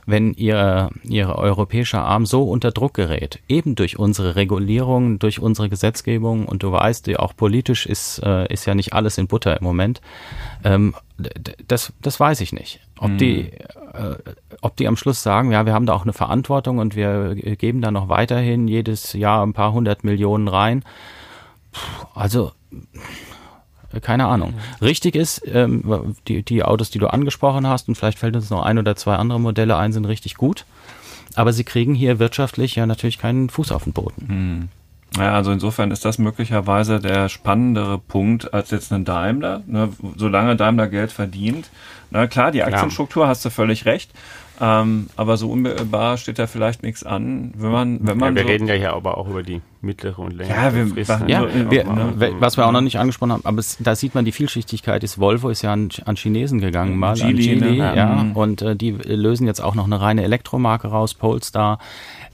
wenn 0.05 0.33
ihr, 0.33 0.89
ihr 1.03 1.35
europäischer 1.35 2.03
Arm 2.03 2.25
so 2.25 2.43
unter 2.43 2.71
Druck 2.71 2.93
gerät, 2.93 3.39
eben 3.47 3.75
durch 3.75 3.99
unsere 3.99 4.35
Regulierung, 4.35 5.19
durch 5.19 5.39
unsere 5.39 5.69
Gesetzgebung 5.69 6.45
und 6.45 6.63
du 6.63 6.71
weißt, 6.71 7.07
ja, 7.07 7.19
auch 7.19 7.35
politisch 7.35 7.85
ist, 7.85 8.19
äh, 8.23 8.51
ist 8.51 8.65
ja 8.65 8.75
nicht 8.75 8.93
alles 8.93 9.17
in 9.17 9.27
Butter 9.27 9.57
im 9.57 9.63
Moment, 9.63 10.01
ähm, 10.63 10.95
das, 11.67 11.93
das 12.01 12.19
weiß 12.19 12.41
ich 12.41 12.53
nicht. 12.53 12.79
Ob, 12.97 13.11
mhm. 13.11 13.17
die, 13.17 13.39
äh, 13.93 14.15
ob 14.61 14.75
die 14.77 14.87
am 14.87 14.97
Schluss 14.97 15.21
sagen, 15.21 15.51
ja, 15.51 15.65
wir 15.65 15.73
haben 15.73 15.85
da 15.85 15.93
auch 15.93 16.03
eine 16.03 16.13
Verantwortung 16.13 16.77
und 16.77 16.95
wir 16.95 17.35
geben 17.35 17.81
da 17.81 17.91
noch 17.91 18.09
weiterhin 18.09 18.67
jedes 18.67 19.13
Jahr 19.13 19.45
ein 19.45 19.53
paar 19.53 19.73
hundert 19.73 20.03
Millionen 20.03 20.47
rein. 20.47 20.83
Puh, 21.71 22.07
also 22.13 22.51
keine 24.01 24.27
Ahnung. 24.27 24.53
Richtig 24.81 25.15
ist, 25.15 25.41
ähm, 25.45 26.15
die, 26.27 26.43
die 26.43 26.63
Autos, 26.63 26.89
die 26.89 26.99
du 26.99 27.07
angesprochen 27.07 27.67
hast, 27.67 27.87
und 27.87 27.95
vielleicht 27.95 28.19
fällt 28.19 28.35
uns 28.35 28.49
noch 28.49 28.63
ein 28.63 28.77
oder 28.77 28.95
zwei 28.95 29.15
andere 29.15 29.39
Modelle 29.39 29.77
ein, 29.77 29.93
sind 29.93 30.05
richtig 30.05 30.35
gut. 30.35 30.65
Aber 31.35 31.53
sie 31.53 31.63
kriegen 31.63 31.95
hier 31.95 32.19
wirtschaftlich 32.19 32.75
ja 32.75 32.85
natürlich 32.85 33.19
keinen 33.19 33.49
Fuß 33.49 33.71
auf 33.71 33.83
den 33.83 33.93
Boden. 33.93 34.27
Hm. 34.27 34.69
Ja, 35.17 35.33
also 35.33 35.51
insofern 35.51 35.89
ist 35.89 36.05
das 36.05 36.19
möglicherweise 36.19 36.99
der 36.99 37.29
spannendere 37.29 37.97
Punkt 37.97 38.53
als 38.53 38.69
jetzt 38.69 38.93
ein 38.93 39.05
Daimler. 39.05 39.63
Ne, 39.65 39.89
solange 40.15 40.55
Daimler 40.55 40.87
Geld 40.87 41.11
verdient. 41.11 41.69
Na 42.11 42.27
klar, 42.27 42.51
die 42.51 42.63
Aktienstruktur 42.63 43.27
hast 43.27 43.43
du 43.43 43.49
völlig 43.49 43.85
recht. 43.85 44.11
Ähm, 44.61 45.07
aber 45.15 45.37
so 45.37 45.49
unmittelbar 45.49 46.17
steht 46.17 46.37
da 46.37 46.47
vielleicht 46.47 46.83
nichts 46.83 47.03
an, 47.03 47.53
wenn 47.55 47.71
man, 47.71 47.99
wenn 48.01 48.17
man. 48.17 48.35
Ja, 48.35 48.41
wir 48.41 48.43
so 48.43 48.49
reden 48.49 48.67
ja 48.67 48.73
hier 48.73 48.93
aber 48.93 49.17
auch 49.17 49.27
über 49.27 49.41
die 49.41 49.61
mittlere 49.81 50.19
und 50.19 50.35
längere 50.35 50.53
ja, 50.53 50.75
wir, 50.75 50.87
Frist. 50.87 51.09
Ja, 51.27 51.41
ne? 51.41 51.71
wir, 51.71 51.83
ne? 51.85 52.33
was 52.39 52.57
wir 52.57 52.67
auch 52.67 52.71
noch 52.71 52.81
nicht 52.81 52.99
angesprochen 52.99 53.31
haben, 53.31 53.45
aber 53.45 53.59
es, 53.59 53.77
da 53.79 53.95
sieht 53.95 54.15
man 54.15 54.25
die 54.25 54.33
Vielschichtigkeit. 54.33 55.03
Ist 55.03 55.17
Volvo 55.17 55.49
ist 55.49 55.61
ja 55.61 55.71
an, 55.71 55.89
an 56.05 56.17
Chinesen 56.17 56.59
gegangen, 56.59 56.97
mal 56.97 57.15
Geely, 57.15 57.53
an 57.53 57.59
Geely, 57.59 57.77
ne? 57.77 57.95
ja, 57.95 58.05
mhm. 58.07 58.31
und 58.33 58.61
äh, 58.61 58.75
die 58.75 58.91
lösen 58.91 59.47
jetzt 59.47 59.61
auch 59.61 59.75
noch 59.75 59.85
eine 59.85 60.01
reine 60.01 60.23
Elektromarke 60.23 60.89
raus, 60.89 61.13
Polestar. 61.13 61.79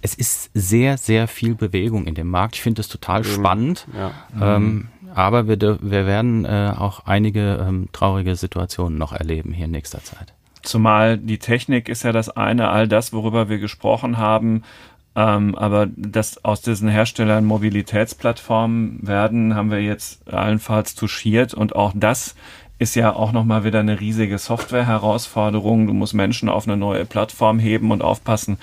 Es 0.01 0.15
ist 0.15 0.49
sehr, 0.53 0.97
sehr 0.97 1.27
viel 1.27 1.53
Bewegung 1.53 2.05
in 2.05 2.15
dem 2.15 2.29
Markt. 2.29 2.55
Ich 2.55 2.61
finde 2.61 2.81
es 2.81 2.87
total 2.87 3.21
mhm. 3.21 3.25
spannend. 3.25 3.87
Ja. 3.95 4.55
Ähm, 4.55 4.87
aber 5.13 5.47
wir, 5.47 5.59
wir 5.59 6.05
werden 6.05 6.43
äh, 6.45 6.73
auch 6.77 7.05
einige 7.05 7.65
ähm, 7.67 7.87
traurige 7.93 8.35
Situationen 8.35 8.97
noch 8.97 9.13
erleben 9.13 9.53
hier 9.53 9.65
in 9.65 9.71
nächster 9.71 10.03
Zeit. 10.03 10.33
Zumal 10.65 11.17
die 11.17 11.37
Technik 11.37 11.89
ist 11.89 12.03
ja 12.03 12.11
das 12.11 12.29
eine, 12.29 12.69
all 12.69 12.87
das, 12.87 13.13
worüber 13.13 13.49
wir 13.49 13.59
gesprochen 13.59 14.17
haben, 14.17 14.63
ähm, 15.15 15.55
aber 15.55 15.87
dass 15.95 16.43
aus 16.43 16.61
diesen 16.61 16.89
Herstellern 16.89 17.45
Mobilitätsplattformen 17.45 18.99
werden, 19.07 19.55
haben 19.55 19.71
wir 19.71 19.81
jetzt 19.81 20.27
allenfalls 20.27 20.95
touchiert 20.95 21.53
und 21.53 21.75
auch 21.75 21.93
das 21.95 22.35
ist 22.77 22.95
ja 22.95 23.15
auch 23.15 23.31
nochmal 23.31 23.63
wieder 23.63 23.79
eine 23.79 23.99
riesige 23.99 24.37
Software-Herausforderung. 24.37 25.87
Du 25.87 25.93
musst 25.93 26.13
Menschen 26.13 26.49
auf 26.49 26.67
eine 26.67 26.75
neue 26.75 27.05
Plattform 27.05 27.57
heben 27.57 27.91
und 27.91 28.01
aufpassen, 28.01 28.57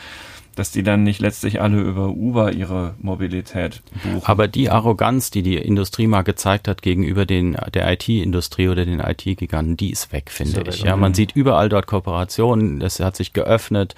dass 0.55 0.71
die 0.71 0.83
dann 0.83 1.03
nicht 1.03 1.21
letztlich 1.21 1.61
alle 1.61 1.81
über 1.81 2.09
Uber 2.09 2.53
ihre 2.53 2.95
Mobilität 3.01 3.83
buchen. 4.03 4.23
Aber 4.25 4.49
die 4.49 4.71
Arroganz, 4.71 5.31
die 5.31 5.43
die 5.43 5.57
Industrie 5.57 6.07
mal 6.07 6.23
gezeigt 6.23 6.69
hat 6.69 6.83
gegenüber 6.83 7.27
den, 7.27 7.57
der 7.75 7.91
IT-Industrie 7.93 8.69
oder 8.69 8.85
den 8.85 9.01
IT-Giganten, 9.01 9.77
die 9.77 9.91
ist 9.91 10.12
weg, 10.12 10.31
finde 10.31 10.65
ich. 10.69 10.83
Ja, 10.83 10.97
man 10.97 11.15
sieht 11.15 11.35
überall 11.35 11.69
dort 11.69 11.87
Kooperationen, 11.87 12.81
es 12.83 13.01
hat 13.01 13.17
sich 13.17 13.33
geöffnet. 13.33 13.95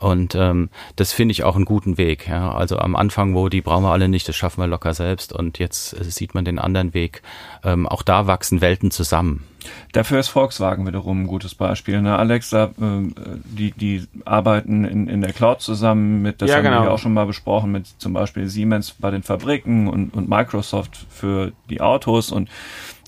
Und 0.00 0.34
ähm, 0.34 0.70
das 0.96 1.12
finde 1.12 1.32
ich 1.32 1.44
auch 1.44 1.56
einen 1.56 1.66
guten 1.66 1.98
Weg. 1.98 2.26
Ja. 2.26 2.52
Also 2.52 2.78
am 2.78 2.96
Anfang, 2.96 3.34
wo 3.34 3.50
die 3.50 3.60
brauchen 3.60 3.84
wir 3.84 3.92
alle 3.92 4.08
nicht, 4.08 4.26
das 4.28 4.34
schaffen 4.34 4.62
wir 4.62 4.66
locker 4.66 4.94
selbst. 4.94 5.32
Und 5.32 5.58
jetzt 5.58 5.92
äh, 5.92 6.04
sieht 6.04 6.34
man 6.34 6.44
den 6.44 6.58
anderen 6.58 6.94
Weg. 6.94 7.22
Ähm, 7.62 7.86
auch 7.86 8.02
da 8.02 8.26
wachsen 8.26 8.62
Welten 8.62 8.90
zusammen. 8.90 9.44
Dafür 9.92 10.18
ist 10.20 10.28
Volkswagen 10.28 10.86
wiederum 10.86 11.24
ein 11.24 11.26
gutes 11.26 11.54
Beispiel. 11.54 12.00
Ne? 12.00 12.16
Alexa, 12.16 12.64
äh, 12.80 13.12
die, 13.44 13.72
die 13.72 14.06
arbeiten 14.24 14.86
in, 14.86 15.06
in 15.06 15.20
der 15.20 15.34
Cloud 15.34 15.60
zusammen 15.60 16.22
mit, 16.22 16.40
das 16.40 16.48
ja, 16.48 16.56
haben 16.56 16.64
genau. 16.64 16.82
wir 16.84 16.92
auch 16.92 16.98
schon 16.98 17.12
mal 17.12 17.26
besprochen, 17.26 17.70
mit 17.70 17.86
zum 17.98 18.14
Beispiel 18.14 18.48
Siemens 18.48 18.92
bei 18.92 19.10
den 19.10 19.22
Fabriken 19.22 19.86
und, 19.86 20.14
und 20.14 20.30
Microsoft 20.30 21.06
für 21.10 21.52
die 21.68 21.82
Autos 21.82 22.32
und 22.32 22.48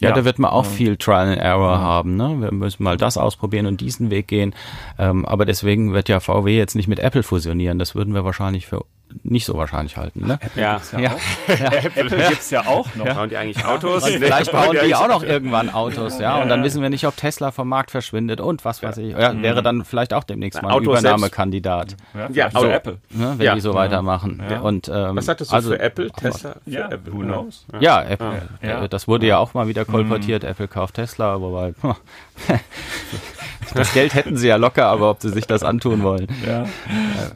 ja, 0.03 0.11
ja, 0.11 0.15
da 0.15 0.25
wird 0.25 0.39
man 0.39 0.51
auch 0.51 0.67
viel 0.67 0.97
Trial 0.97 1.29
and 1.29 1.39
Error 1.39 1.73
ja. 1.73 1.79
haben. 1.79 2.17
Ne? 2.17 2.37
Wir 2.41 2.53
müssen 2.53 2.83
mal 2.83 2.97
das 2.97 3.17
ausprobieren 3.17 3.67
und 3.67 3.81
diesen 3.81 4.11
Weg 4.11 4.29
gehen. 4.29 4.55
Ähm, 4.99 5.25
aber 5.25 5.45
deswegen 5.45 5.93
wird 5.93 6.09
ja 6.09 6.21
VW 6.21 6.57
jetzt 6.57 6.75
nicht 6.75 6.89
mit 6.89 6.99
Apple 6.99 7.23
fusionieren. 7.23 7.79
Das 7.79 7.95
würden 7.95 8.15
wir 8.15 8.25
wahrscheinlich 8.25 8.67
für 8.67 8.85
nicht 9.23 9.45
so 9.45 9.57
wahrscheinlich 9.57 9.97
halten. 9.97 10.27
Ne? 10.27 10.35
Apple 10.35 10.63
ja, 10.63 10.81
ja, 10.93 10.99
ja. 10.99 11.11
ja. 11.49 11.73
Apple 11.73 12.19
ja. 12.19 12.29
gibt's 12.29 12.51
ja 12.51 12.67
auch 12.67 12.95
noch. 12.95 13.07
Ja. 13.07 13.15
Bauen 13.15 13.29
die 13.29 13.37
eigentlich 13.37 13.65
Autos? 13.65 14.05
Und 14.05 14.11
vielleicht 14.11 14.53
bauen 14.53 14.77
die 14.85 14.95
auch 14.95 15.09
noch 15.09 15.23
irgendwann 15.23 15.71
Autos, 15.71 16.19
ja. 16.19 16.43
Und 16.43 16.49
dann 16.49 16.63
wissen 16.63 16.83
wir 16.83 16.91
nicht, 16.91 17.07
ob 17.07 17.17
Tesla 17.17 17.51
vom 17.51 17.69
Markt 17.69 17.91
verschwindet 17.91 18.41
und 18.41 18.65
was 18.65 18.83
weiß 18.83 18.99
ich. 18.99 19.13
Ja, 19.13 19.41
wäre 19.41 19.63
dann 19.63 19.85
vielleicht 19.85 20.15
auch 20.15 20.25
demnächst 20.25 20.63
mal 20.63 20.77
ein 20.77 20.83
Übernahmekandidat. 20.83 21.97
Ja, 22.33 22.47
also 22.47 22.67
Apple. 22.69 22.99
Ne, 23.11 23.35
wenn 23.37 23.55
die 23.55 23.61
so 23.61 23.75
weitermachen. 23.75 24.43
Und, 24.63 24.89
ähm, 24.89 25.17
was 25.17 25.27
sagtest 25.27 25.53
du 25.53 25.57
also, 25.57 25.71
für 25.71 25.81
Apple? 25.81 26.11
Tesla? 26.11 26.57
Für 26.65 26.71
ja, 26.71 26.91
Apple, 26.91 27.13
who 27.13 27.21
knows? 27.21 27.67
Ja, 27.81 28.03
Apple. 28.03 28.89
Das 28.89 29.09
wurde 29.09 29.27
ja 29.27 29.39
auch 29.39 29.55
mal 29.55 29.67
wieder 29.69 29.85
kolportiert. 29.85 30.43
Mhm. 30.43 30.49
Apple 30.51 30.69
kauft 30.69 30.95
Tesla, 30.95 31.41
wobei 31.41 31.75
das 33.75 33.93
Geld 33.93 34.15
hätten 34.15 34.37
sie 34.37 34.49
ja 34.49 34.57
locker, 34.57 34.87
aber 34.87 35.11
ob 35.11 35.23
sie 35.23 35.31
sich 35.31 35.47
das 35.47 35.63
antun 35.63 36.03
wollen, 36.03 36.29
ja. 36.47 36.67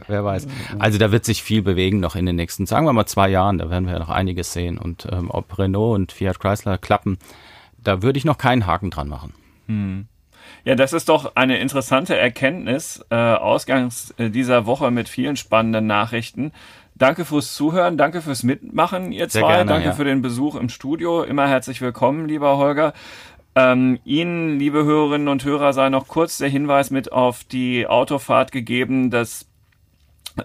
wer 0.06 0.24
weiß. 0.24 0.46
Also 0.78 0.98
da 0.98 1.12
wird 1.12 1.24
sich 1.24 1.42
viel 1.42 1.62
bewegen 1.62 2.00
noch 2.00 2.16
in 2.16 2.26
den 2.26 2.36
nächsten, 2.36 2.66
sagen 2.66 2.86
wir 2.86 2.92
mal 2.92 3.06
zwei 3.06 3.28
Jahren, 3.28 3.58
da 3.58 3.70
werden 3.70 3.86
wir 3.86 3.94
ja 3.94 3.98
noch 3.98 4.08
einiges 4.08 4.52
sehen. 4.52 4.78
Und 4.78 5.06
ähm, 5.10 5.30
ob 5.30 5.58
Renault 5.58 5.94
und 5.94 6.12
Fiat 6.12 6.38
Chrysler 6.38 6.78
klappen, 6.78 7.18
da 7.82 8.02
würde 8.02 8.18
ich 8.18 8.24
noch 8.24 8.38
keinen 8.38 8.66
Haken 8.66 8.90
dran 8.90 9.08
machen. 9.08 9.34
Hm. 9.66 10.06
Ja, 10.64 10.74
das 10.74 10.92
ist 10.92 11.08
doch 11.08 11.36
eine 11.36 11.58
interessante 11.58 12.16
Erkenntnis, 12.16 13.04
äh, 13.10 13.14
ausgangs 13.14 14.12
äh, 14.18 14.30
dieser 14.30 14.66
Woche 14.66 14.90
mit 14.90 15.08
vielen 15.08 15.36
spannenden 15.36 15.86
Nachrichten. 15.86 16.52
Danke 16.94 17.24
fürs 17.24 17.54
Zuhören, 17.54 17.98
danke 17.98 18.22
fürs 18.22 18.42
Mitmachen, 18.42 19.12
ihr 19.12 19.28
zwei. 19.28 19.40
Gerne, 19.40 19.66
danke 19.66 19.88
ja. 19.88 19.92
für 19.92 20.04
den 20.04 20.22
Besuch 20.22 20.56
im 20.56 20.68
Studio. 20.68 21.22
Immer 21.22 21.46
herzlich 21.46 21.80
willkommen, 21.82 22.26
lieber 22.26 22.56
Holger. 22.56 22.94
Ähm, 23.56 23.98
Ihnen, 24.04 24.58
liebe 24.58 24.84
Hörerinnen 24.84 25.28
und 25.28 25.42
Hörer, 25.42 25.72
sei 25.72 25.88
noch 25.88 26.08
kurz 26.08 26.36
der 26.36 26.50
Hinweis 26.50 26.90
mit 26.90 27.10
auf 27.10 27.42
die 27.42 27.86
Autofahrt 27.86 28.52
gegeben, 28.52 29.10
dass 29.10 29.46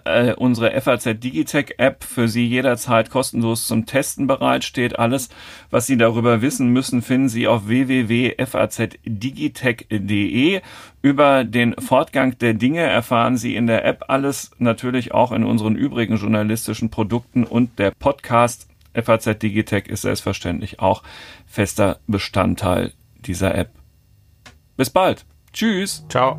äh, 0.04 0.32
unsere 0.32 0.80
FAZ 0.80 1.20
Digitech 1.20 1.74
App 1.76 2.04
für 2.04 2.26
Sie 2.26 2.46
jederzeit 2.46 3.10
kostenlos 3.10 3.66
zum 3.66 3.84
Testen 3.84 4.26
bereitsteht. 4.26 4.98
Alles, 4.98 5.28
was 5.70 5.86
Sie 5.86 5.98
darüber 5.98 6.40
wissen 6.40 6.68
müssen, 6.68 7.02
finden 7.02 7.28
Sie 7.28 7.46
auf 7.46 7.68
www.fazdigitech.de. 7.68 10.62
Über 11.02 11.44
den 11.44 11.74
Fortgang 11.74 12.38
der 12.38 12.54
Dinge 12.54 12.80
erfahren 12.80 13.36
Sie 13.36 13.56
in 13.56 13.66
der 13.66 13.84
App 13.84 14.04
alles, 14.08 14.52
natürlich 14.56 15.12
auch 15.12 15.32
in 15.32 15.44
unseren 15.44 15.76
übrigen 15.76 16.16
journalistischen 16.16 16.88
Produkten 16.88 17.44
und 17.44 17.78
der 17.78 17.90
Podcast 17.90 18.70
FAZ 18.94 19.38
Digitech 19.38 19.88
ist 19.88 20.00
selbstverständlich 20.02 20.80
auch 20.80 21.02
fester 21.46 21.98
Bestandteil 22.06 22.92
dieser 23.22 23.54
App. 23.54 23.70
Bis 24.76 24.90
bald. 24.90 25.26
Tschüss. 25.52 26.04
Ciao. 26.08 26.38